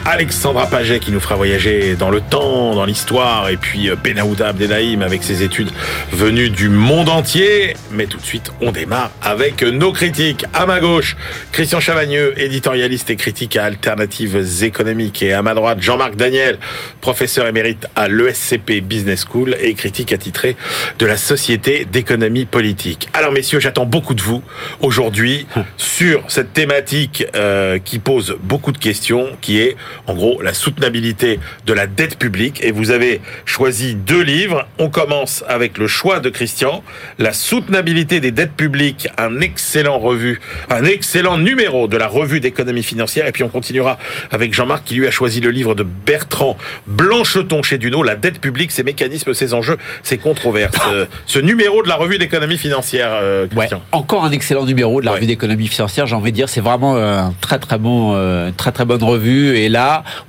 [0.07, 5.03] Alexandra Paget qui nous fera voyager dans le temps, dans l'histoire, et puis Benaouda Abdelhaim
[5.03, 5.71] avec ses études
[6.13, 7.75] venues du monde entier.
[7.93, 10.45] Mais tout de suite, on démarre avec nos critiques.
[10.55, 11.17] À ma gauche,
[11.53, 15.23] Christian Chavagneux, éditorialiste et critique à Alternatives économiques.
[15.23, 16.59] Et à ma droite, Jean-Marc Daniel,
[17.01, 20.57] professeur émérite à l'ESCP Business School et critique attitré
[20.99, 23.09] de la Société d'économie politique.
[23.13, 24.43] Alors messieurs, j'attends beaucoup de vous
[24.81, 29.77] aujourd'hui sur cette thématique euh, qui pose beaucoup de questions, qui est
[30.07, 32.63] en gros la soutenabilité de la dette publique.
[32.65, 34.67] Et vous avez choisi deux livres.
[34.79, 36.83] On commence avec le choix de Christian,
[37.19, 42.83] La soutenabilité des dettes publiques, un excellent revue, un excellent numéro de la revue d'économie
[42.83, 43.27] financière.
[43.27, 43.99] Et puis on continuera
[44.31, 48.41] avec Jean-Marc qui lui a choisi le livre de Bertrand Blancheton chez Duno, La dette
[48.41, 50.77] publique, ses mécanismes, ses enjeux, ses controverses.
[50.93, 53.79] Euh, Ce numéro de la revue d'économie financière, euh, Christian.
[53.79, 55.17] Ouais, encore un excellent numéro de la Ouais.
[55.19, 58.51] revue d'économie financière, j'ai envie de dire, c'est vraiment euh, un très très bon, euh,
[58.57, 59.57] très très bonne revue.
[59.57, 59.80] Et là,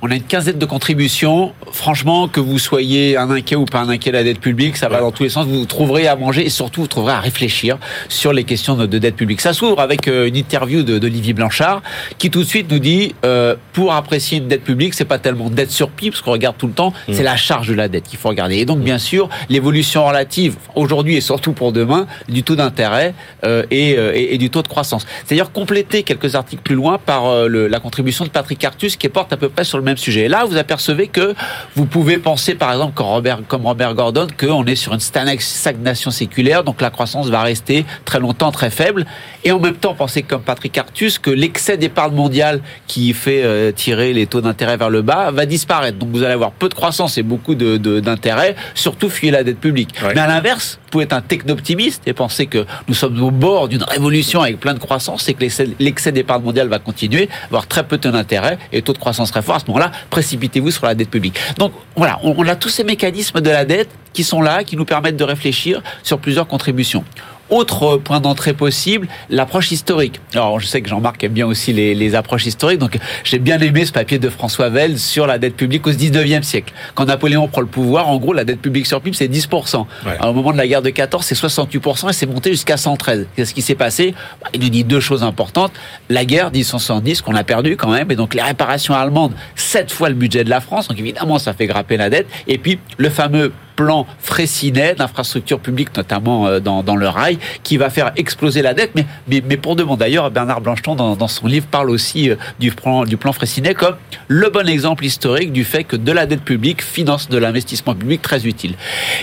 [0.02, 1.52] on a une quinzaine de contributions.
[1.72, 4.88] Franchement, que vous soyez un inquiet ou pas un inquiet de la dette publique, ça
[4.88, 5.46] va dans tous les sens.
[5.46, 8.98] Vous trouverez à manger et surtout vous trouverez à réfléchir sur les questions de, de
[8.98, 9.40] dette publique.
[9.40, 11.82] Ça s'ouvre avec euh, une interview de- d'Olivier Blanchard
[12.18, 15.50] qui tout de suite nous dit euh, pour apprécier une dette publique, c'est pas tellement
[15.50, 18.04] dette sur PIB, parce qu'on regarde tout le temps, c'est la charge de la dette
[18.08, 18.56] qu'il faut regarder.
[18.56, 23.64] Et donc bien sûr, l'évolution relative aujourd'hui et surtout pour demain du taux d'intérêt euh,
[23.70, 25.06] et, et, et du taux de croissance.
[25.24, 29.08] C'est-à-dire compléter quelques articles plus loin par euh, le- la contribution de Patrick Artus qui
[29.08, 30.22] porte à peu près sur le même sujet.
[30.22, 31.34] Et là, vous apercevez que
[31.74, 35.40] vous pouvez penser, par exemple, comme Robert, comme Robert Gordon, qu'on est sur une stagna-
[35.40, 39.04] stagnation séculaire, donc la croissance va rester très longtemps très faible.
[39.42, 43.72] Et en même temps, pensez comme Patrick Artus que l'excès d'épargne mondiale qui fait euh,
[43.72, 45.98] tirer les taux d'intérêt vers le bas va disparaître.
[45.98, 49.42] Donc vous allez avoir peu de croissance et beaucoup de- de- d'intérêt, surtout fuyez la
[49.42, 49.90] dette publique.
[50.04, 50.12] Ouais.
[50.14, 53.66] Mais à l'inverse, vous pouvez être un techno-optimiste et penser que nous sommes au bord
[53.66, 55.40] d'une révolution avec plein de croissance et que
[55.80, 59.30] l'excès- d'épargne mondiale va continuer, avoir très peu de taux d'intérêt et taux de croissance
[59.32, 59.56] très fort.
[59.56, 61.38] À ce moment-là, précipitez-vous sur la dette publique.
[61.58, 64.76] Donc voilà, on, on a tous ces mécanismes de la dette qui sont là, qui
[64.76, 67.04] nous permettent de réfléchir sur plusieurs contributions.
[67.52, 70.20] Autre point d'entrée possible, l'approche historique.
[70.34, 73.58] Alors, je sais que Jean-Marc aime bien aussi les, les approches historiques, donc j'ai bien
[73.60, 76.72] aimé ce papier de François Veld sur la dette publique au 19e siècle.
[76.94, 79.78] Quand Napoléon prend le pouvoir, en gros, la dette publique sur PIB, c'est 10%.
[79.78, 80.12] Ouais.
[80.18, 83.26] Alors, au moment de la guerre de 14, c'est 68% et c'est monté jusqu'à 113.
[83.36, 85.72] Qu'est-ce qui s'est passé Bah, Il nous dit deux choses importantes.
[86.08, 90.08] La guerre 1870 qu'on a perdu quand même, et donc les réparations allemandes, sept fois
[90.08, 92.26] le budget de la France, donc évidemment ça fait grapper la dette.
[92.48, 97.90] Et puis le fameux plan Fraissinet d'infrastructures publiques, notamment euh, dans, le rail, qui va
[97.90, 98.92] faire exploser la dette.
[98.94, 102.70] Mais, mais, pour de bon, d'ailleurs, Bernard Blancheton, dans, son livre, parle aussi euh, du
[102.70, 103.32] plan, du plan
[103.76, 103.96] comme
[104.28, 108.22] le bon exemple historique du fait que de la dette publique finance de l'investissement public
[108.22, 108.74] très utile.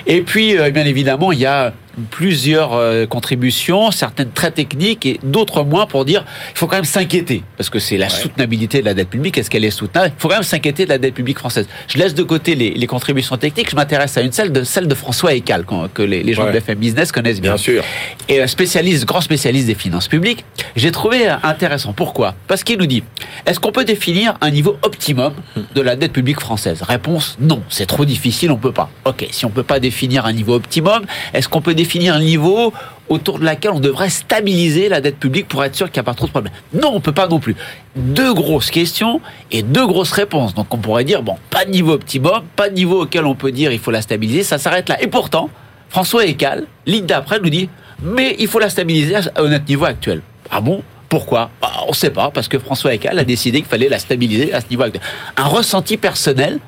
[0.07, 1.73] Et puis, euh, bien évidemment, il y a
[2.11, 6.23] plusieurs euh, contributions, certaines très techniques et d'autres moins pour dire
[6.53, 9.37] il faut quand même s'inquiéter parce que c'est la soutenabilité de la dette publique.
[9.37, 10.13] Est-ce qu'elle est soutenable?
[10.17, 11.67] Il faut quand même s'inquiéter de la dette publique française.
[11.87, 13.69] Je laisse de côté les, les contributions techniques.
[13.69, 16.43] Je m'intéresse à une celle de celle de François Ecal qu'on- que les, les gens
[16.43, 16.53] Ouais.
[16.53, 17.51] de BFM Business connaissent bien.
[17.51, 17.83] Bien sûr.
[18.27, 21.93] Et un spécialiste, grand spécialiste des finances publiques, j'ai trouvé euh, intéressant.
[21.93, 22.35] Pourquoi?
[22.47, 23.03] Parce qu'il nous dit
[23.45, 25.33] est-ce qu'on peut définir un niveau optimum
[25.75, 26.81] de la dette publique française?
[26.81, 28.89] Réponse non, c'est trop difficile, on peut pas.
[29.05, 31.01] Ok, si on peut pas définir un niveau optimum,
[31.33, 32.73] est-ce qu'on peut définir un niveau
[33.07, 36.11] autour de laquelle on devrait stabiliser la dette publique pour être sûr qu'il n'y a
[36.11, 37.55] pas trop de problèmes Non, on peut pas non plus.
[37.95, 40.53] Deux grosses questions et deux grosses réponses.
[40.53, 43.51] Donc on pourrait dire bon, pas de niveau optimum, pas de niveau auquel on peut
[43.51, 45.01] dire il faut la stabiliser, ça s'arrête là.
[45.01, 45.49] Et pourtant,
[45.89, 47.69] François Ecal, ligne d'après, nous dit
[48.03, 50.21] mais il faut la stabiliser à notre niveau actuel.
[50.51, 50.83] Ah bon?
[51.09, 51.49] Pourquoi?
[51.61, 54.53] Bah, On ne sait pas, parce que François Ecal a décidé qu'il fallait la stabiliser
[54.53, 55.01] à ce niveau actuel.
[55.37, 56.59] Un ressenti personnel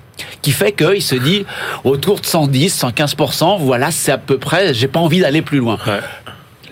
[0.41, 1.45] qui fait qu'il se dit
[1.84, 5.77] autour de 110, 115%, voilà, c'est à peu près, j'ai pas envie d'aller plus loin.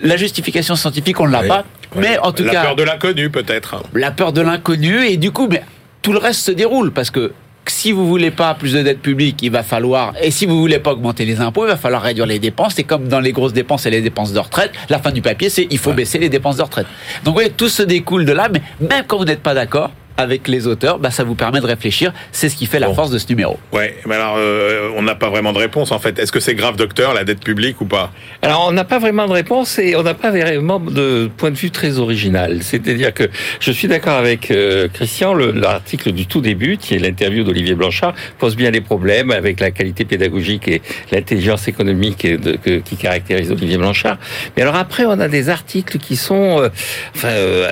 [0.02, 1.48] La justification scientifique, on ne l'a Oui.
[1.48, 1.64] pas,
[1.96, 3.82] mais en tout la cas, peur de l'inconnu, peut-être.
[3.94, 5.62] la peur de l'inconnu, et du coup, mais
[6.02, 7.32] tout le reste se déroule, parce que
[7.66, 10.78] si vous voulez pas plus de dette publique, il va falloir, et si vous voulez
[10.78, 12.76] pas augmenter les impôts, il va falloir réduire les dépenses.
[12.78, 15.50] Et comme dans les grosses dépenses et les dépenses de retraite, la fin du papier,
[15.50, 16.86] c'est il faut baisser les dépenses de retraite.
[17.22, 19.90] Donc, vous voyez, tout se découle de là, mais même quand vous n'êtes pas d'accord
[20.20, 22.12] avec les auteurs, bah, ça vous permet de réfléchir.
[22.32, 22.94] C'est ce qui fait la Bon.
[22.94, 23.58] force de ce numéro.
[23.72, 26.18] Ouais, mais alors, euh, on n'a pas vraiment de réponse, en fait.
[26.18, 28.12] Est-ce que c'est grave, docteur, la dette publique ou pas?
[28.42, 31.56] Alors, on n'a pas vraiment de réponse et on n'a pas vraiment de point de
[31.56, 32.62] vue très original.
[32.62, 33.24] C'est-à-dire que
[33.60, 37.74] je suis d'accord avec euh, Christian, le- l'article du tout début, qui est l'interview d'Olivier
[37.74, 42.78] Blanchard, pose bien les problèmes avec la qualité pédagogique et l'intelligence économique et de- que-
[42.78, 44.18] qui caractérise Olivier Blanchard.
[44.56, 46.60] Mais alors après, on a des articles qui sont...
[46.60, 46.68] euh,
[47.14, 47.70] enfin, euh,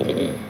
[0.00, 0.47] on-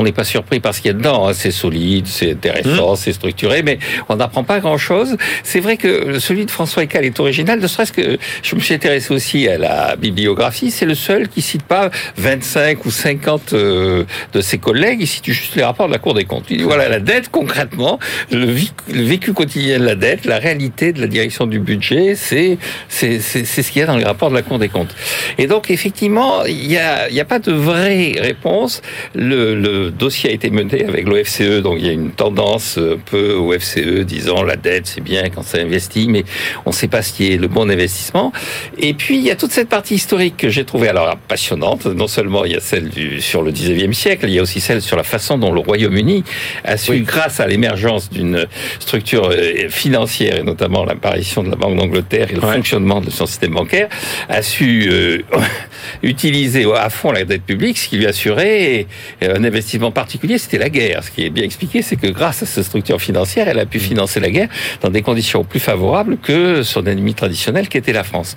[0.00, 1.28] on n'est pas surpris par ce qu'il y a dedans.
[1.28, 1.32] hein.
[1.34, 5.16] C'est solide, c'est intéressant, c'est structuré, mais on n'apprend pas grand-chose.
[5.42, 8.74] C'est vrai que celui de François Ecal est original, ne serait-ce que je me suis
[8.74, 10.70] intéressé aussi à la bibliographie.
[10.70, 14.98] C'est le seul qui cite pas 25 ou 50 euh, de ses collègues.
[15.00, 16.46] Il cite juste les rapports de la Cour des comptes.
[16.50, 17.98] Il dit voilà la dette concrètement,
[18.30, 18.46] le,
[18.88, 22.58] vécu quotidien de la dette, la réalité de la direction du budget, c'est
[22.88, 24.94] c'est ce qu'il y a dans les rapports de la Cour des comptes.
[25.36, 28.82] Et donc effectivement, il y a y a pas de vraie réponse.
[29.14, 32.98] Le, le dossier a été mené avec l'OFCE, donc il y a une tendance un
[32.98, 36.24] peu au FCE disant la dette c'est bien quand ça investit, mais
[36.66, 38.32] on ne sait pas ce qui est le bon investissement.
[38.78, 41.86] Et puis il y a toute cette partie historique que j'ai trouvée alors passionnante.
[41.86, 44.60] Non seulement il y a celle du, sur le 19e siècle, il y a aussi
[44.60, 46.24] celle sur la façon dont le Royaume-Uni
[46.64, 48.46] a su, grâce à l'émergence d'une
[48.78, 53.26] structure euh, financière et notamment l'apparition de la Banque d'Angleterre et le fonctionnement de son
[53.26, 53.88] système bancaire,
[54.28, 55.18] a su euh,
[56.02, 58.86] utiliser à fond la dette publique, ce qui lui assurait
[59.22, 61.02] euh, un investissement particulier, c'était la guerre.
[61.02, 63.80] Ce qui est bien expliqué, c'est que grâce à cette structure financière, elle a pu
[63.80, 64.48] financer la guerre
[64.82, 68.36] dans des conditions plus favorables que son ennemi traditionnel qui était la France.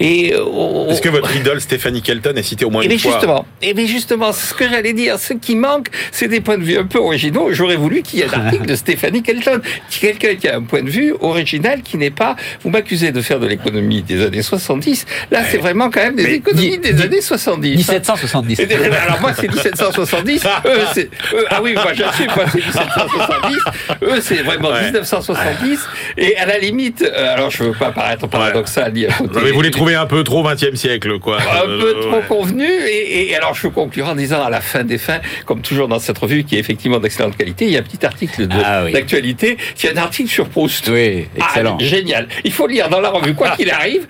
[0.00, 3.12] Et euh, Est-ce que votre idole Stéphanie Kelton est citée au moins et une fois
[3.12, 5.18] justement, et bien justement, c'est ce que j'allais dire.
[5.20, 7.52] Ce qui manque, c'est des points de vue un peu originaux.
[7.52, 9.60] J'aurais voulu qu'il y ait un article de Stéphanie Kelton,
[10.00, 12.36] quelqu'un qui a un point de vue original, qui n'est pas.
[12.64, 15.06] Vous m'accusez de faire de l'économie des années 70.
[15.30, 17.76] Là, c'est vraiment quand même des Mais économies des années 70.
[17.76, 18.58] 1770.
[18.60, 20.42] Et des- Alors moi, c'est 1770.
[20.44, 20.48] Eux,
[20.94, 21.10] c'est.
[21.50, 22.26] ah oui, moi j'assume.
[22.34, 23.56] Moi, c'est 1770.
[24.02, 25.88] Eux, c'est vraiment 1970.
[26.18, 29.40] Et à la limite, euh, alors je veux pas paraître paradoxal, ni à côté- Non,
[29.44, 31.38] mais vous les trouvez un peu trop 20e siècle, quoi.
[31.40, 32.22] un Euh, peu trop ouais.
[32.28, 32.64] convenu.
[32.66, 35.88] Et, et alors, je veux conclure en disant à la fin des fins, comme toujours
[35.88, 38.56] dans cette revue qui est effectivement d'excellente qualité, il y a un petit article de-
[38.64, 38.92] Ah oui.
[38.92, 39.56] d'actualité.
[39.74, 40.88] qui est un article sur Proust.
[40.88, 41.76] Oui, excellent.
[41.80, 42.28] Ah, génial.
[42.44, 44.06] Il faut lire dans la revue, quoi qu'il arrive,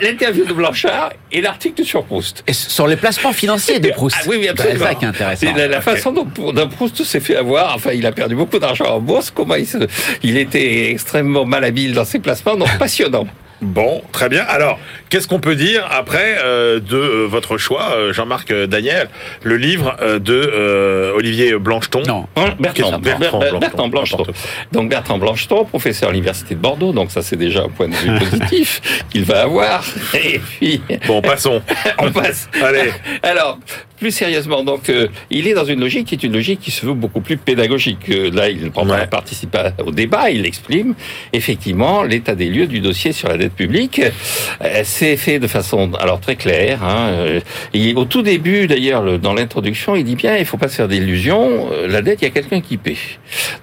[0.00, 2.42] l'interview de Blanchard et l'article sur Proust.
[2.46, 4.16] Et sur les placements financiers de Proust.
[4.20, 5.46] Ah oui, oui, C'est ça qui est intéressant.
[5.70, 9.00] La, façon dont, dont Proust s'est fait avoir, enfin, il a perdu beaucoup d'argent en
[9.00, 9.78] bourse, comment il, se-
[10.22, 13.26] il était extrêmement malhabile dans ses placements, donc passionnant.
[13.62, 14.42] Bon, très bien.
[14.48, 14.78] Alors,
[15.10, 19.10] qu'est-ce qu'on peut dire après euh, de euh, votre choix, euh, Jean-Marc euh, Daniel,
[19.42, 22.26] le livre euh, de euh, Olivier Blancheton Non.
[22.36, 23.58] Hein, Bertrand, Bertrand Ber- Ber- Blancheton.
[23.58, 24.16] Bertrand Blancheton.
[24.20, 24.38] N'importe
[24.72, 27.94] Donc Bertrand Blancheton, professeur à l'université de Bordeaux, donc ça c'est déjà un point de
[27.96, 28.80] vue positif
[29.12, 29.84] qu'il va avoir.
[30.14, 31.60] Et puis Bon, passons.
[31.98, 32.48] on passe.
[32.64, 32.92] Allez.
[33.22, 33.58] Alors,
[34.00, 36.84] plus sérieusement, donc euh, il est dans une logique qui est une logique qui se
[36.86, 38.08] veut beaucoup plus pédagogique.
[38.08, 39.06] Euh, là, il ne prend pas Ouais.
[39.06, 40.94] participe pas au débat, il exprime
[41.32, 44.00] effectivement l'état des lieux du dossier sur la dette publique.
[44.00, 46.82] Euh, C'est fait de façon alors très claire.
[46.82, 47.08] Hein.
[47.10, 47.40] Euh,
[47.74, 50.76] et au tout début, d'ailleurs, le- dans l'introduction, il dit bien, il faut pas se
[50.76, 51.68] faire d'illusions.
[51.72, 52.96] euh, La dette, il y a quelqu'un qui paie.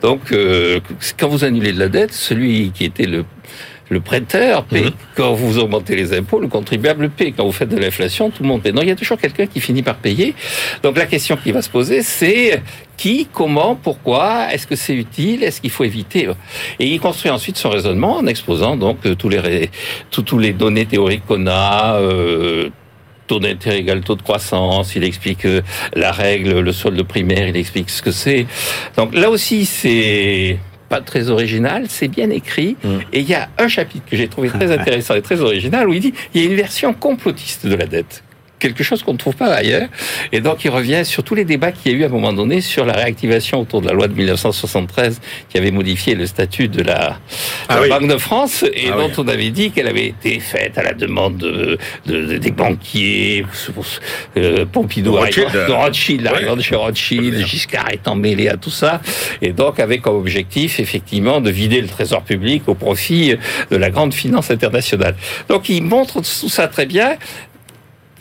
[0.01, 0.79] Donc, euh,
[1.19, 3.25] quand vous annulez de la dette, celui qui était le
[3.89, 4.83] le prêteur paie.
[4.83, 4.91] Mhm.
[5.15, 7.31] Quand vous augmentez les impôts, le contribuable paie.
[7.31, 8.71] Quand vous faites de l'inflation, tout le monde paie.
[8.71, 10.35] Non, il y a toujours quelqu'un qui finit par payer.
[10.83, 12.61] Donc la question qui va se poser, c'est
[12.97, 16.27] qui, comment, pourquoi, est-ce que c'est utile, est-ce qu'il faut éviter
[16.79, 19.69] Et il construit ensuite son raisonnement en exposant donc euh, tous les
[20.09, 21.99] tous, tous les données théoriques qu'on a.
[21.99, 22.69] Euh,
[23.27, 25.61] taux d'intérêt égal taux de croissance, il explique euh,
[25.93, 28.47] la règle, le solde primaire, il explique ce que c'est.
[28.95, 30.57] Donc là aussi, c'est
[30.89, 32.77] pas très original, c'est bien écrit.
[32.83, 32.89] Mm.
[33.13, 35.93] Et il y a un chapitre que j'ai trouvé très intéressant et très original où
[35.93, 38.23] il dit il y a une version complotiste de la dette.
[38.59, 39.87] Quelque chose qu'on ne trouve pas ailleurs.
[40.31, 42.33] Et donc, il revient sur tous les débats qu'il y a eu à un moment
[42.33, 46.67] donné sur la réactivation autour de la loi de 1973 qui avait modifié le statut
[46.67, 47.19] de la,
[47.69, 47.89] Ah la oui.
[47.89, 49.13] Banque de France et Ah dont oui.
[49.19, 51.77] on avait dit qu'elle avait été faite à la demande de,
[52.07, 53.45] de- des banquiers,
[54.37, 55.51] euh, Pompidou, De Rothschild.
[55.51, 56.23] de Rothschild,
[56.57, 59.01] de chez Rothschild, Giscard étant mêlé à tout ça,
[59.41, 63.35] et donc avec comme objectif effectivement de vider le trésor public au profit
[63.69, 65.15] de la grande finance internationale.
[65.47, 67.17] Donc il montre tout ça très bien.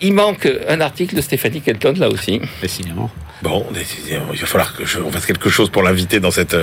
[0.01, 2.41] Il manque un article de Stéphanie Kelton là aussi.
[2.63, 3.11] Décidément.
[3.43, 3.67] Bon,
[4.33, 6.57] il va falloir que je on fasse quelque chose pour l'inviter dans cette,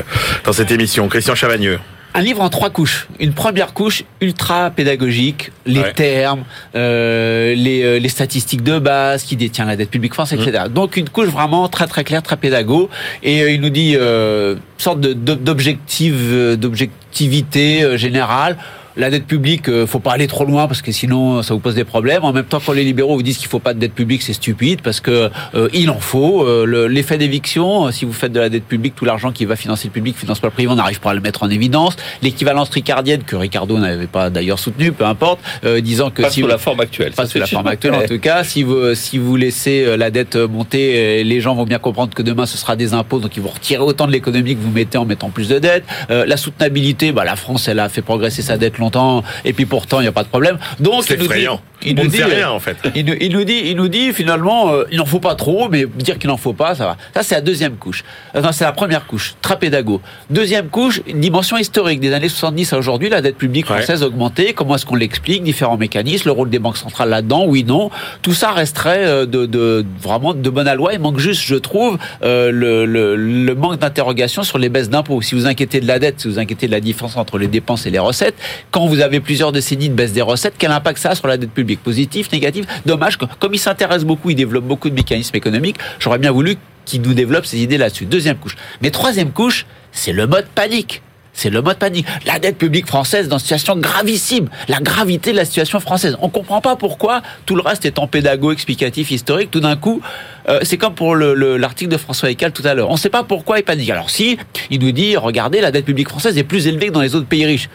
[0.44, 1.08] dans cette émission.
[1.08, 1.80] Christian Chavagneux.
[2.16, 3.08] Un livre en trois couches.
[3.20, 5.94] Une première couche ultra pédagogique, les Ouais.
[5.94, 6.44] termes,
[6.76, 10.66] euh, les, euh, les statistiques de base, qui détient la dette publique française, etc.
[10.70, 12.88] Donc une couche vraiment très très claire, très pédago.
[13.24, 18.58] Et euh, il nous dit euh, une sorte d'objectivité euh, générale.
[18.96, 21.76] La dette publique, euh, faut pas aller trop loin parce que sinon ça vous pose
[21.76, 22.24] des problèmes.
[22.24, 24.34] En même temps, quand les libéraux vous disent qu'il faut pas de dette publique, c'est
[24.34, 26.44] stupide parce que euh, il en faut.
[26.46, 29.46] Euh, le- L'effet d'éviction, euh, si vous faites de la dette publique, tout l'argent qui
[29.46, 31.50] va financer le public finance pas le privé, on n'arrive pas à le mettre en
[31.50, 31.96] évidence.
[32.22, 36.42] L'équivalence ricardienne que Ricardo n'avait pas d'ailleurs soutenu, peu importe, euh, disant que Pas si
[36.42, 37.14] sous vous- la forme actuelle.
[37.14, 38.44] pas sous la forme actuelle en tout cas.
[38.44, 42.14] Si vous si vous laissez euh, la dette monter, euh, les gens vont bien comprendre
[42.14, 44.70] que demain ce sera des impôts, donc ils vont retirer autant de l'économie que vous
[44.72, 45.86] mettez en mettant plus de dettes.
[46.12, 49.66] Euh, la soutenabilité, bah la France elle a fait progresser sa dette longtemps et puis
[49.66, 50.58] pourtant il n'y a pas de problème.
[50.80, 51.62] Donc C'est il nous dit, effrayant.
[51.84, 52.78] il On nous dit, rien en fait.
[52.96, 55.70] il nous, il nous dit, il nous dit finalement, euh, il n'en faut pas trop,
[55.70, 56.98] mais dire qu'il n'en faut pas, ça va.
[57.14, 58.04] Ça, c'est la deuxième couche.
[58.36, 60.02] Non, c'est la première couche, très pédago.
[60.30, 62.00] Deuxième couche, une dimension historique.
[62.00, 63.78] Des années 70 à aujourd'hui, la dette publique Ouais.
[63.78, 64.54] française a augmenté.
[64.54, 65.44] Comment est-ce qu'on l'explique?
[65.44, 67.90] Différents mécanismes, le rôle des banques centrales là-dedans, oui, non.
[68.22, 70.94] Tout ça resterait euh, de, de vraiment de bonne loi.
[70.94, 75.22] Il manque juste, je trouve, euh, le, le, le manque d'interrogation sur les baisses d'impôts.
[75.22, 77.86] Si vous inquiétez de la dette, si vous inquiétez de la différence entre les dépenses
[77.86, 78.36] et les recettes,
[78.74, 81.38] quand vous avez plusieurs décennies de baisse des recettes, quel impact ça a sur la
[81.38, 81.82] dette publique?
[81.84, 82.66] Positif, négatif?
[82.88, 87.02] Dommage, comme il s'intéresse beaucoup, il développe beaucoup de mécanismes économiques, j'aurais bien voulu qu'il
[87.04, 88.06] nous développe ces idées là-dessus.
[88.06, 88.56] Deuxième couche.
[88.82, 91.04] Mais troisième couche, c'est le mode panique.
[91.36, 92.06] C'est le mode panique.
[92.26, 94.50] La dette publique française dans une situation gravissime.
[94.68, 96.18] La gravité de la situation française.
[96.22, 100.02] On comprend pas pourquoi tout le reste étant pédago, explicatif, historique, tout d'un coup,
[100.50, 102.90] euh, c'est comme pour le- le- l'article de François Ecal tout à l'heure.
[102.90, 103.90] On ne sait pas pourquoi il panique.
[103.90, 104.38] Alors si,
[104.70, 107.28] il nous dit, regardez, la dette publique française est plus élevée que dans les autres
[107.28, 107.70] pays riches.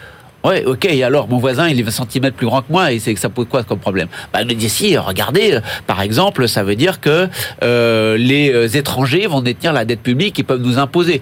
[0.45, 2.99] Ouais, ok, et alors mon voisin il est 20 cm plus grand que moi et
[2.99, 4.07] c'est que ça pose quoi comme problème?
[4.31, 7.27] Bah nous dit si, regardez, euh, par exemple, ça veut dire que
[7.61, 11.19] euh, les euh, étrangers vont détenir la dette publique et peuvent nous imposer.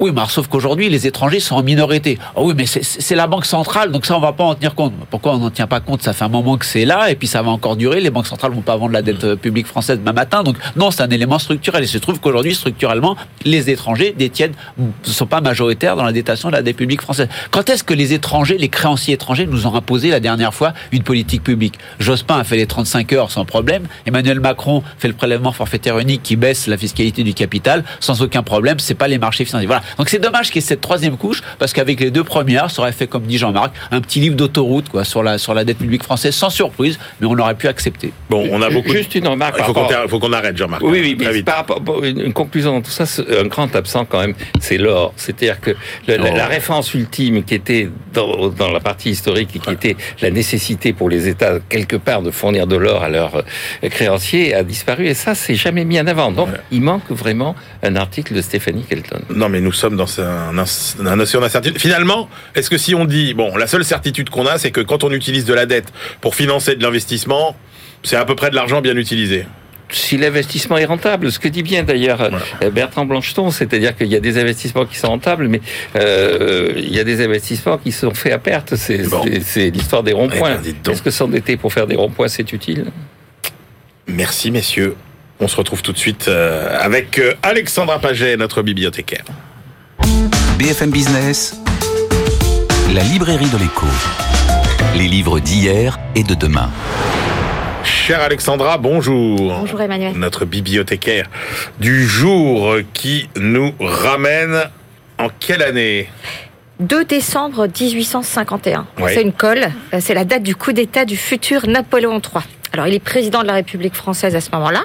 [0.00, 2.18] Oui, mais alors, sauf qu'aujourd'hui, les étrangers sont en minorité.
[2.36, 4.92] Ah oui, mais c'est- la banque centrale, donc ça, on va pas en tenir compte.
[5.10, 6.02] Pourquoi on n'en tient pas compte?
[6.02, 8.00] Ça fait un moment que c'est là, et puis ça va encore durer.
[8.00, 10.44] Les banques centrales vont pas vendre la dette euh, publique française demain matin.
[10.44, 11.82] Donc non, c'est un élément structurel.
[11.82, 16.12] Et il se trouve qu'aujourd'hui, structurellement, les étrangers détiennent, ne sont pas majoritaires dans la
[16.12, 17.28] détention de la dette publique française.
[17.50, 21.02] Quand est-ce que les étrangers, les créanciers étrangers, nous ont imposé la dernière fois une
[21.02, 21.74] politique publique?
[21.98, 23.82] Jospin a fait les 35 heures sans problème.
[24.06, 28.44] Emmanuel Macron fait le prélèvement forfaitaire unique qui baisse la fiscalité du capital sans aucun
[28.44, 28.78] problème.
[28.78, 29.66] C'est pas les marchés financiers.
[29.66, 29.82] Voilà.
[29.96, 32.82] Donc c'est dommage qu'il y ait cette troisième couche parce qu'avec les deux premières, ça
[32.82, 35.78] aurait fait, comme dit Jean-Marc, un petit livre d'autoroute quoi sur la sur la dette
[35.78, 38.12] publique française sans surprise, mais on aurait pu accepter.
[38.30, 38.92] Bon, on a beaucoup.
[38.92, 39.56] Juste une remarque.
[39.58, 40.82] Il faut qu'on rapport- ter- faut qu'on arrête, Jean-Marc.
[40.82, 41.44] Oui, oui, Très mais vite.
[41.46, 45.12] par rapport, une conclusion dans tout ça, c'est un grand absent quand même, c'est l'or.
[45.16, 45.70] C'est-à-dire que
[46.06, 49.96] le- la, la référence ultime qui était dans, dans la partie historique et qui était
[50.20, 54.54] la nécessité pour les États quelque part de fournir de l'or à leurs euh, créanciers
[54.54, 56.30] a disparu et ça, c'est jamais mis en avant.
[56.32, 59.20] Donc, il manque vraiment un article de Stéphanie Kelton.
[59.34, 61.80] Non, mais nous, sommes dans un, un, océan d'incertitude.
[61.80, 65.04] Finalement, est-ce que si on dit, bon, la seule certitude qu'on a, c'est que quand
[65.04, 67.56] on utilise de la dette pour financer de l'investissement,
[68.02, 69.46] c'est à peu près de l'argent bien utilisé?
[69.90, 74.16] Si l'investissement est rentable, ce que dit bien d'ailleurs euh, Bertrand Blancheton, c'est-à-dire qu'il y
[74.16, 75.62] a des investissements qui sont rentables, mais
[75.96, 78.74] euh, il y a des investissements qui sont faits à perte.
[78.76, 80.58] C'est l'histoire des ronds-points.
[80.62, 82.86] Eh ben, Est-ce que s'endetter pour faire des ronds-points, c'est utile?
[84.06, 84.94] Merci messieurs.
[85.40, 89.24] On se retrouve tout de suite euh, avec Alexandra Paget, notre bibliothécaire.
[90.58, 91.54] BFM Business,
[92.92, 93.86] la librairie de l'écho.
[94.96, 96.70] Les livres d'hier et de demain.
[97.84, 99.36] Chère Alexandra, bonjour.
[99.60, 100.14] Bonjour Emmanuel.
[100.16, 101.26] Notre bibliothécaire
[101.78, 104.62] du jour qui nous ramène
[105.18, 106.08] en quelle année?
[106.80, 108.86] 2 décembre 1851.
[109.00, 109.14] Ouais.
[109.14, 109.66] C'est une colle.
[109.92, 112.44] Euh, C'est la date du coup d'État du futur Napoléon III.
[112.72, 114.84] Alors, il est président de la République française à ce moment-là,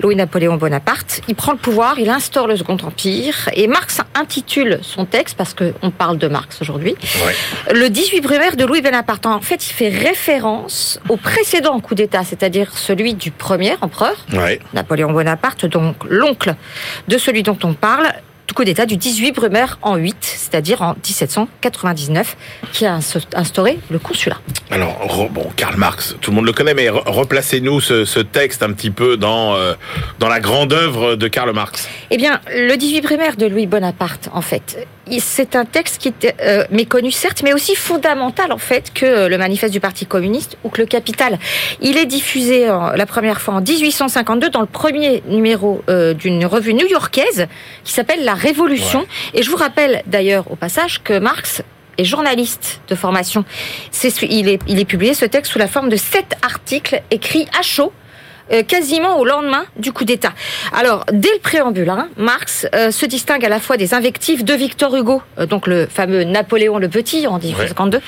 [0.00, 1.20] Louis-Napoléon Bonaparte.
[1.28, 5.54] Il prend le pouvoir, il instaure le Second Empire, et Marx intitule son texte, parce
[5.54, 6.94] qu'on parle de Marx aujourd'hui,
[7.72, 9.26] le 18 brumaire de Louis Bonaparte.
[9.26, 14.60] En fait, il fait référence au précédent coup d'État, c'est-à-dire celui du premier empereur, Ouais.
[14.74, 16.54] Napoléon Bonaparte, donc l'oncle
[17.08, 18.08] de celui dont on parle,
[18.50, 22.36] du coup d'État du 18 Brumaire en 8, c'est-à-dire en 1799,
[22.72, 22.98] qui a
[23.36, 24.38] instauré le consulat.
[24.72, 28.64] Alors, bon, Karl Marx, tout le monde le connaît, mais re- replacez-nous ce, ce texte
[28.64, 29.74] un petit peu dans, euh,
[30.18, 31.88] dans la grande œuvre de Karl Marx.
[32.10, 34.84] Eh bien, le 18 Brumaire de Louis Bonaparte, en fait,
[35.18, 39.38] c'est un texte qui est euh, méconnu, certes, mais aussi fondamental, en fait, que le
[39.38, 41.38] manifeste du Parti communiste ou que le Capital.
[41.80, 46.46] Il est diffusé euh, la première fois en 1852 dans le premier numéro euh, d'une
[46.46, 47.48] revue new-yorkaise
[47.82, 49.06] qui s'appelle La Révolution.
[49.34, 51.62] Et je vous rappelle d'ailleurs au passage que Marx
[51.98, 53.44] est journaliste de formation.
[54.22, 57.62] Il, est, il est publié ce texte sous la forme de sept articles écrits à
[57.62, 57.92] chaud
[58.66, 60.32] quasiment au lendemain du coup d'État.
[60.72, 64.54] Alors, dès le préambule, hein, Marx euh, se distingue à la fois des invectives de
[64.54, 68.00] Victor Hugo, euh, donc le fameux Napoléon le Petit en 1852,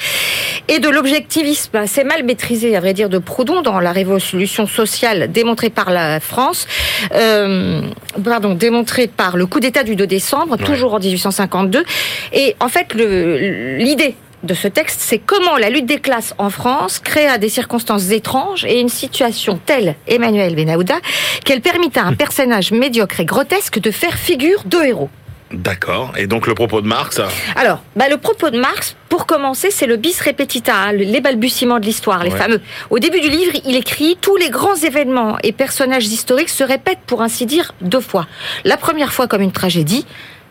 [0.69, 5.31] et de l'objectivisme assez mal maîtrisé, à vrai dire, de Proudhon dans la révolution sociale
[5.31, 6.67] démontrée par la France,
[7.15, 7.83] euh,
[8.23, 11.85] pardon, démontrée par le coup d'État du 2 décembre, toujours en 1852.
[12.33, 16.99] Et en fait, l'idée de ce texte, c'est comment la lutte des classes en France
[16.99, 20.97] créa des circonstances étranges et une situation telle, Emmanuel Benahouda,
[21.45, 25.11] qu'elle permit à un personnage médiocre et grotesque de faire figure de héros.
[25.53, 26.13] D'accord.
[26.17, 27.21] Et donc le propos de Marx
[27.57, 31.21] Alors, bah, le propos de Marx, pour commencer, c'est le bis repetita, hein, le- les
[31.21, 32.39] balbutiements de l'histoire, les Ouais.
[32.39, 32.61] fameux.
[32.89, 37.03] Au début du livre, il écrit tous les grands événements et personnages historiques se répètent
[37.07, 38.27] pour ainsi dire deux fois.
[38.65, 40.07] La première fois comme une tragédie,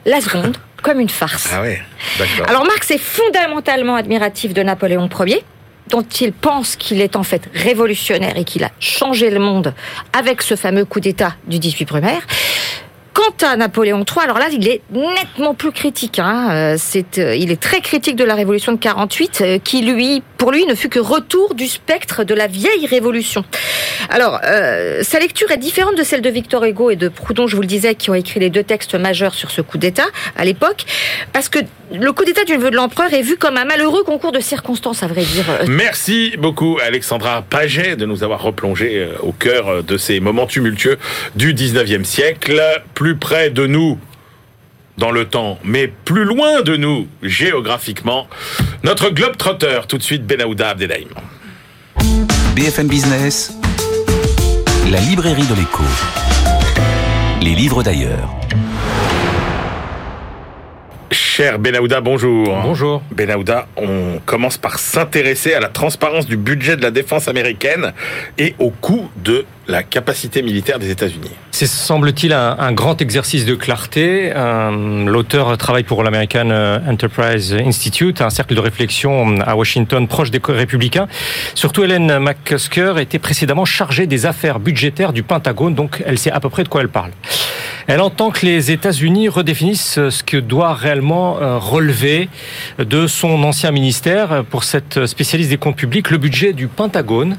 [0.06, 1.50] la seconde comme une farce.
[1.54, 1.82] Ah ouais,
[2.18, 2.50] d'accord.
[2.50, 5.44] Alors Marx est fondamentalement admiratif de Napoléon Ier
[5.88, 9.74] dont il pense qu'il est en fait révolutionnaire et qu'il a changé le monde
[10.14, 12.22] avec ce fameux coup d'État du 18 Brumaire.
[13.22, 16.18] Quant à Napoléon III, alors là, il est nettement plus critique.
[16.18, 16.50] Hein.
[16.52, 16.78] Euh,
[17.20, 20.66] euh, il est très critique de la Révolution de 48, euh, qui lui, pour lui,
[20.66, 23.46] ne fut que retour du spectre de la vieille Révolution.
[24.10, 24.40] Alors,
[25.04, 27.68] sa lecture est différente de celle de Victor Hugo et de Proudhon, je vous le
[27.68, 30.86] disais, qui ont écrit les deux textes majeurs sur ce coup d'État à l'époque,
[31.32, 31.60] parce que
[31.94, 35.04] le coup d'État du neveu de l'empereur est vu comme un malheureux concours de circonstances,
[35.04, 35.46] à vrai dire.
[35.68, 40.98] Merci beaucoup Alexandra Paget de nous avoir replongé au cœur de ces moments tumultueux
[41.36, 42.62] du 19e siècle,
[43.16, 44.00] près de nous
[44.98, 48.28] dans le temps, mais plus loin de nous géographiquement.
[48.84, 51.08] Notre globe trotteur, tout de suite Benahouda Abdelhaim.
[52.56, 53.54] BFM Business,
[54.92, 55.84] la librairie de l'écho.
[57.42, 58.30] Les livres d'ailleurs.
[61.12, 62.56] Cher Benahouda, bonjour.
[62.62, 63.02] Bonjour.
[63.12, 67.94] Benahouda, on commence par s'intéresser à la transparence du budget de la défense américaine
[68.38, 71.32] et au coût de la capacité militaire des États-Unis.
[71.62, 74.32] C'est semble-t-il un, grand exercice de clarté.
[74.36, 80.32] Euh, L'auteur travaille pour l'American euh, Enterprise Institute, un cercle de réflexion à Washington proche
[80.32, 81.08] des républicains.
[81.54, 86.40] Surtout Hélène McCusker était précédemment chargée des affaires budgétaires du Pentagone, donc elle sait à
[86.40, 87.12] peu près de quoi elle parle.
[87.88, 92.30] Elle entend que les États-Unis redéfinissent ce que doit réellement euh, relever
[92.78, 94.44] de son ancien ministère.
[94.50, 97.38] Pour cette spécialiste des comptes publics, le budget du Pentagone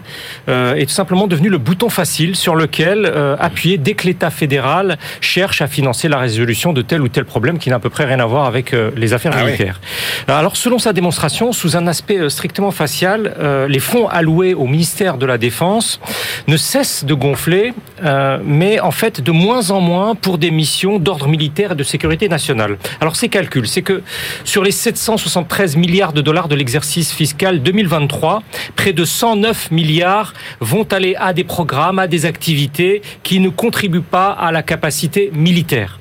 [0.49, 4.99] euh, est tout simplement devenu le bouton facile sur lequel euh, appuyer que l'État fédéral
[5.23, 8.05] cherche à financer la résolution de tel ou tel problème qui n'a à peu près
[8.05, 9.81] rien à voir avec euh, les affaires Ah militaires.
[10.29, 14.67] Alors, selon sa démonstration, sous un aspect euh, strictement facial, euh, les fonds alloués au
[14.67, 15.99] ministère de la Défense
[16.47, 17.73] ne cessent de gonfler,
[18.05, 21.85] euh, mais en fait de moins en moins pour des missions d'ordre militaire et de
[21.85, 22.77] sécurité nationale.
[23.01, 24.03] Alors, ces calculs, c'est que
[24.45, 28.43] sur les 773 milliards de dollars de l'exercice fiscal 2023,
[28.77, 34.02] près de 109 milliards vont aller à des programmes, à des activités qui ne contribuent
[34.03, 35.99] pas à la capacité militaire.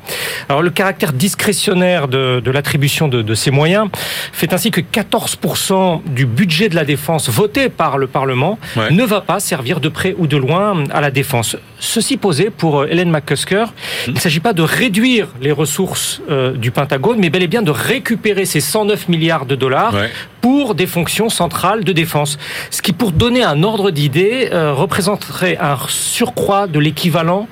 [0.49, 3.88] Alors le caractère discrétionnaire de, de l'attribution de, de, ces moyens
[4.34, 8.91] fait ainsi que 14% du budget de la défense voté par le Parlement ouais.
[8.91, 11.56] ne va pas servir de près ou de loin à la défense.
[11.80, 13.66] Ceci posé pour Hélène McCusker,
[14.08, 17.62] il ne s'agit pas de réduire les ressources euh, du Pentagone, mais bel et bien
[17.62, 20.10] de récupérer ces 109 milliards de dollars ouais.
[20.42, 22.38] Pour des fonctions centrales de défense.
[22.72, 27.48] Ce qui, pour donner un ordre d'idée, euh, représenterait un surcroît de l'équivalent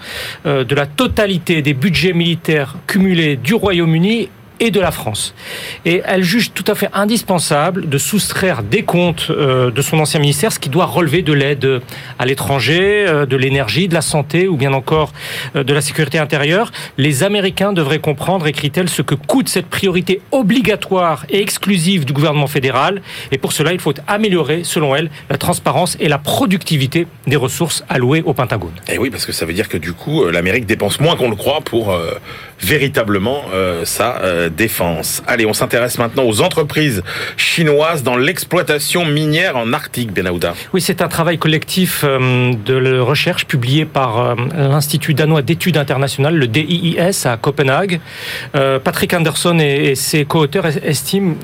[0.45, 4.29] euh, de la totalité des budgets militaires cumulés du Royaume-Uni
[4.59, 5.33] et de la France.
[5.85, 10.19] Et elle juge tout à fait indispensable de soustraire des comptes euh, de son ancien
[10.19, 11.81] ministère ce qui doit relever de l'aide
[12.17, 15.13] à l'étranger, euh, de l'énergie, de la santé ou bien encore
[15.55, 16.71] euh, de la sécurité intérieure.
[16.97, 22.47] Les Américains devraient comprendre, écrit-elle, ce que coûte cette priorité obligatoire et exclusive du gouvernement
[22.47, 23.01] fédéral.
[23.31, 27.83] Et pour cela, il faut améliorer, selon elle, la transparence et la productivité des ressources
[27.89, 28.73] allouées au Pentagone.
[28.87, 31.35] Et oui, parce que ça veut dire que du coup, l'Amérique dépense moins qu'on le
[31.35, 32.13] croit pour euh,
[32.61, 35.23] véritablement euh, sa euh, défense.
[35.27, 37.03] Allez, on s'intéresse maintenant aux entreprises
[37.37, 40.53] chinoises dans l'exploitation minière en Arctique, Benahouda.
[40.73, 46.35] Oui, c'est un travail collectif euh, de recherche publié par euh, l'Institut danois d'études internationales,
[46.35, 47.99] le DIIS, à Copenhague.
[48.55, 51.35] Euh, Patrick Anderson et, ses co-auteurs estiment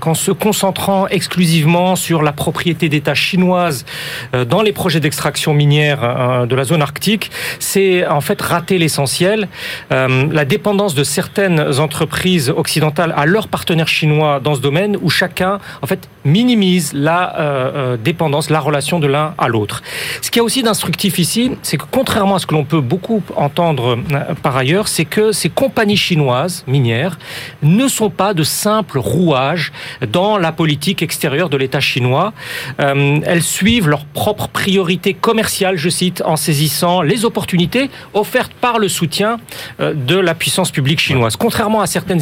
[0.00, 3.84] qu'en se concentrant exclusivement sur la propriété d'État chinoise
[4.32, 9.48] dans les projets d'extraction minière de la zone arctique, c'est en fait rater l'essentiel.
[9.90, 15.58] la dépendance de certaines entreprises occidentales à leurs partenaires chinois dans ce domaine où chacun
[15.82, 19.82] en fait minimise la euh, dépendance, la relation de l'un à l'autre.
[20.22, 23.22] Ce qui est aussi d'instructif ici, c'est que contrairement à ce que l'on peut beaucoup
[23.36, 27.18] entendre euh, par ailleurs, c'est que ces compagnies chinoises minières
[27.62, 29.70] ne sont pas de simples rouages
[30.12, 32.32] dans la politique extérieure de l'État chinois.
[32.80, 38.78] Euh, elles suivent leurs propres priorités commerciales, je cite, en saisissant les opportunités offertes par
[38.78, 39.36] le soutien
[39.80, 41.36] euh, de la puissance publique chinoise.
[41.36, 42.20] Contrairement à certaines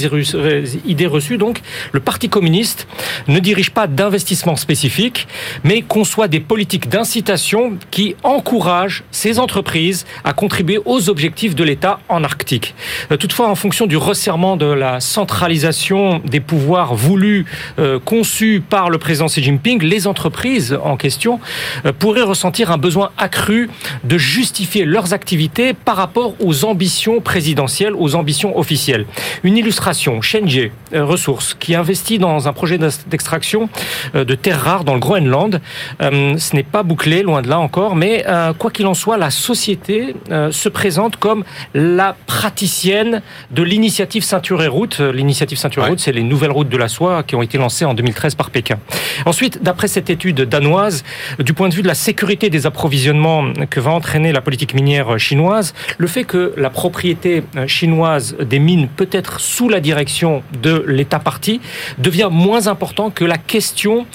[0.86, 1.60] idées reçues, donc,
[1.92, 2.86] le Parti communiste
[3.28, 5.26] ne dirige pas d'investissement spécifique,
[5.64, 12.00] mais conçoit des politiques d'incitation qui encouragent ces entreprises à contribuer aux objectifs de l'État
[12.08, 12.74] en Arctique.
[13.10, 17.46] Euh, toutefois, en fonction du resserrement de la centralisation des pouvoirs voulus,
[17.78, 21.40] euh, conçus par le président Xi Jinping, les entreprises en question
[21.86, 23.68] euh, pourraient ressentir un besoin accru
[24.04, 28.21] de justifier leurs activités par rapport aux ambitions présidentielles, aux ambitions
[28.56, 29.06] officielles.
[29.42, 33.68] Une illustration, Shenji euh, Ressources, qui investit dans un projet d'extraction
[34.14, 35.60] euh, de terres rares dans le Groenland.
[36.00, 39.16] Euh, ce n'est pas bouclé, loin de là encore, mais euh, quoi qu'il en soit,
[39.16, 40.14] la société
[40.50, 41.44] se présente comme
[41.74, 45.00] la praticienne de l'initiative Ceinture et Route.
[45.00, 47.84] L'initiative Ceinture et Route, c'est les nouvelles routes de la soie qui ont été lancées
[47.84, 48.78] en 2013 par Pékin.
[49.26, 51.04] Ensuite, d'après cette étude danoise,
[51.38, 55.18] du point de vue de la sécurité des approvisionnements que va entraîner la politique minière
[55.18, 60.84] chinoise, le fait que la propriété chinoise des mines peut être sous la direction de
[60.86, 61.60] l'État parti
[61.98, 64.06] devient moins important que la question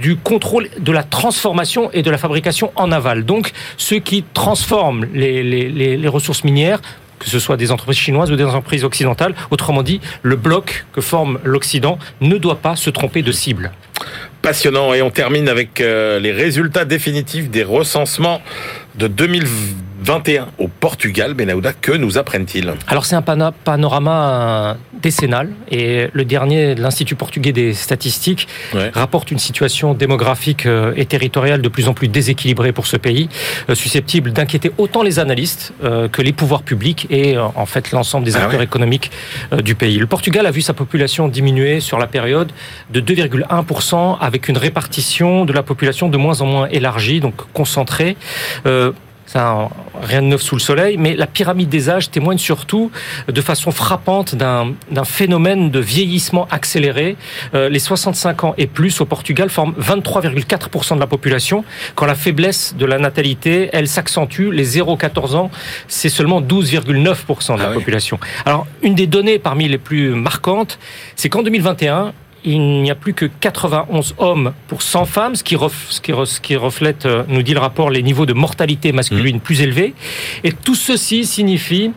[0.00, 3.24] du contrôle de la transformation et de la fabrication en aval.
[3.24, 6.80] Donc, ceux qui transforment les ressources minières
[7.24, 9.34] que ce soit des entreprises chinoises ou des entreprises occidentales.
[9.50, 13.72] Autrement dit, le bloc que forme l'Occident ne doit pas se tromper de cible.
[14.42, 14.92] Passionnant.
[14.92, 18.42] Et on termine avec euh, les résultats définitifs des recensements
[18.98, 21.34] de 2021 au Portugal.
[21.34, 22.72] Benahouda, que nous apprennent-ils?
[22.86, 28.90] Alors c'est un panorama décennal et le dernier de l'Institut portugais des statistiques ouais.
[28.94, 33.28] rapporte une situation démographique euh, et territoriale de plus en plus déséquilibrée pour ce pays,
[33.68, 38.24] euh, susceptible d'inquiéter autant les analystes euh, que les pouvoirs publics et en fait l'ensemble
[38.24, 38.64] des acteurs ah ouais.
[38.64, 39.10] économiques
[39.62, 39.98] du pays.
[39.98, 42.50] Le Portugal a vu sa population diminuer sur la période
[42.90, 48.16] de 2,1% avec une répartition de la population de moins en moins élargie, donc concentrée.
[48.66, 48.83] Euh,
[49.34, 49.68] ça,
[50.00, 52.92] rien de neuf sous le soleil, mais la pyramide des âges témoigne surtout
[53.26, 57.16] de façon frappante d'un phénomène de vieillissement accéléré.
[57.54, 61.64] Euh, les 65 ans et plus au Portugal forment 23,4% de la population,
[61.96, 64.50] quand la faiblesse de la natalité, elle s'accentue.
[64.52, 65.50] Les 0-14 ans,
[65.88, 68.20] c'est seulement 12,9% de la ah population.
[68.46, 70.78] Alors, une des données parmi les plus marquantes,
[71.16, 72.12] c'est qu'en 2021,
[72.44, 76.12] il n'y a plus que 91 hommes pour 100 femmes, ce qui, ref, ce qui,
[76.24, 79.40] ce qui reflète, euh, nous dit le rapport, les niveaux de mortalité masculine mmh.
[79.40, 79.94] plus élevés.
[80.44, 81.92] Et tout ceci signifie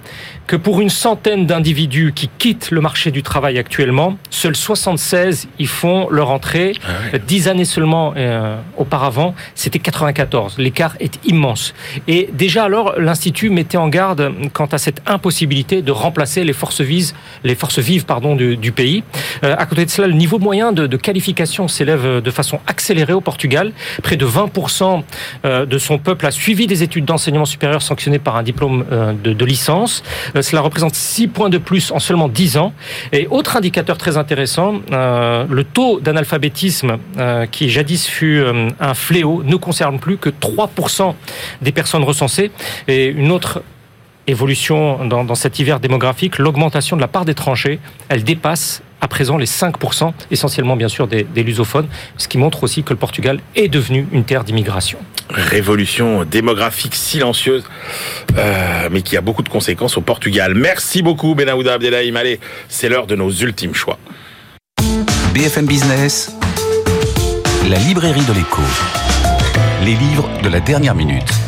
[0.48, 5.66] que pour une centaine d'individus qui quittent le marché du travail actuellement, seuls 76 y
[5.66, 6.74] font leur entrée.
[6.84, 7.20] Ah oui.
[7.28, 10.58] 10 années seulement euh, auparavant, c'était 94.
[10.58, 11.74] L'écart est immense.
[12.08, 16.82] Et déjà alors, l'Institut mettait en garde quant à cette impossibilité de remplacer les forces
[16.82, 17.12] vives,
[17.44, 19.04] les forces vives pardon, du, du pays.
[19.44, 23.14] Euh, à côté de cela, le niveau moyen de, de qualification s'élève de façon accélérée
[23.14, 23.74] au Portugal.
[24.02, 25.04] Près de 20%
[25.46, 29.12] euh, de son peuple a suivi des études d'enseignement supérieur sanctionnées par un diplôme euh,
[29.12, 30.04] de, de licence.
[30.38, 32.74] Euh, Cela représente 6 points de plus en seulement 10 ans.
[33.12, 38.44] Et autre indicateur très intéressant, euh, le taux d'analphabétisme euh, qui jadis fut
[38.80, 41.14] un fléau ne concerne plus que 3%
[41.62, 42.52] des personnes recensées.
[42.88, 43.64] Et une autre
[44.28, 47.80] évolution dans, dans cet hiver démographique, l'augmentation de la part d'étrangers,
[48.10, 51.88] elle dépasse à présent les 5%, essentiellement bien sûr des, des lusophones,
[52.18, 55.00] ce qui montre aussi que le Portugal est devenu une terre d'immigration.
[55.30, 57.64] Révolution démographique silencieuse,
[58.38, 60.56] euh, mais qui a beaucoup de conséquences au Portugal.
[60.56, 62.16] Merci beaucoup Benahouda Abdelhaim.
[62.16, 62.40] Allez,
[62.70, 64.00] c'est l'heure de nos ultimes choix.
[65.34, 66.32] BFM Business,
[67.70, 68.62] la librairie de l'écho.
[69.84, 71.47] Les livres de la dernière minute.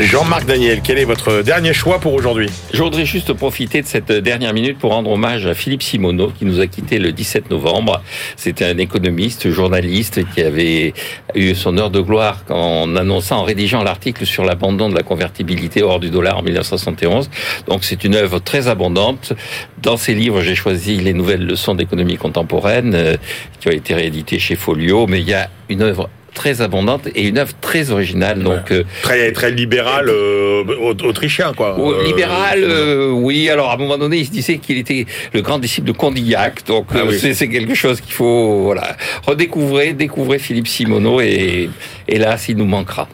[0.00, 4.12] Jean-Marc Daniel, quel est votre dernier choix pour aujourd'hui Je voudrais juste profiter de cette
[4.12, 8.00] dernière minute pour rendre hommage à Philippe Simoneau qui nous a quitté le 17 novembre.
[8.36, 10.94] C'était un économiste, journaliste qui avait
[11.34, 15.82] eu son heure de gloire en annonçant, en rédigeant l'article sur l'abandon de la convertibilité
[15.82, 17.28] hors du dollar en 1971.
[17.66, 19.32] Donc c'est une œuvre très abondante.
[19.82, 23.16] Dans ses livres, j'ai choisi les nouvelles leçons d'économie contemporaine euh,
[23.58, 26.08] qui ont été rééditées chez Folio, mais il y a une œuvre
[26.38, 28.38] très abondante et une œuvre très originale.
[28.42, 30.62] Donc euh, très très libéral euh,
[31.04, 31.76] autrichien quoi.
[31.78, 33.50] Euh, libéral, euh, oui.
[33.50, 36.64] Alors à un moment donné, il se disait qu'il était le grand disciple de Condillac.
[36.66, 37.18] Donc Ah oui.
[37.20, 41.68] c'est c'est quelque chose qu'il faut voilà redécouvrir, découvrir Philippe Simoneau et
[42.06, 43.08] hélas il nous manquera.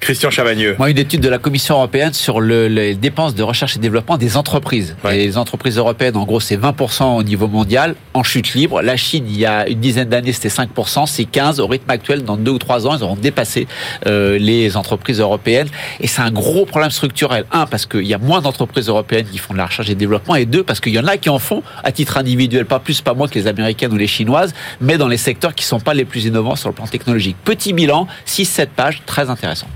[0.00, 0.74] Christian Chavagneux.
[0.78, 4.16] Moi, une étude de la Commission européenne sur le- les dépenses de recherche et développement
[4.16, 4.96] des entreprises.
[5.12, 8.80] Et les entreprises européennes, en gros, c'est 20% au niveau mondial, en chute libre.
[8.82, 11.60] La Chine, il y a une dizaine d'années, c'était 5%, c'est 15%.
[11.60, 13.68] Au rythme actuel, dans deux ou trois ans, ils auront dépassé
[14.06, 15.68] euh, les entreprises européennes.
[16.00, 17.44] Et c'est un gros problème structurel.
[17.52, 20.34] Un, parce qu'il y a moins d'entreprises européennes qui font de la recherche et développement.
[20.34, 23.00] Et deux, parce qu'il y en a qui en font à titre individuel, pas plus,
[23.02, 25.92] pas moins que les américaines ou les chinoises, mais dans les secteurs qui sont pas
[25.94, 27.36] les plus innovants sur le plan technologique.
[27.44, 29.66] Petit bilan, 6-7 pages, très intéressant.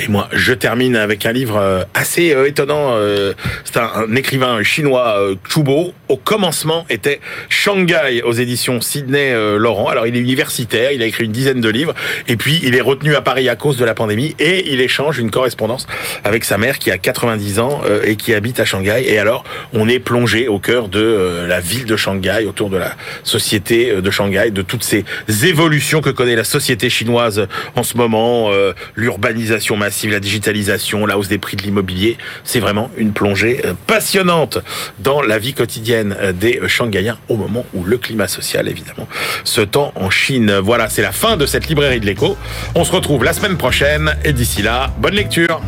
[0.00, 2.92] Et moi, je termine avec un livre euh, assez euh, étonnant.
[2.92, 3.32] euh,
[3.64, 5.18] C'est un, écrivain chinois,
[5.48, 5.92] Chubo.
[6.08, 9.88] Au commencement était Shanghai aux éditions Sydney Laurent.
[9.88, 11.94] Alors, il est universitaire, il a écrit une dizaine de livres.
[12.28, 14.34] Et puis, il est retenu à Paris à cause de la pandémie.
[14.38, 15.86] Et il échange une correspondance
[16.24, 19.04] avec sa mère qui a 90 ans et qui habite à Shanghai.
[19.06, 19.44] Et alors,
[19.74, 24.10] on est plongé au cœur de la ville de Shanghai, autour de la société de
[24.10, 25.04] Shanghai, de toutes ces
[25.44, 27.46] évolutions que connaît la société chinoise
[27.76, 28.50] en ce moment,
[28.96, 29.76] l'urbanisation
[30.10, 32.16] la digitalisation, la hausse des prix de l'immobilier.
[32.44, 34.58] C'est vraiment une plongée euh, passionnante
[34.98, 39.08] dans la vie quotidienne euh, des Shanghaïens au moment où le climat social, évidemment,
[39.44, 40.58] se tend en Chine.
[40.62, 42.36] Voilà, c'est la fin de cette librairie de l'écho.
[42.74, 45.60] On se retrouve la semaine prochaine et d'ici là, bonne lecture.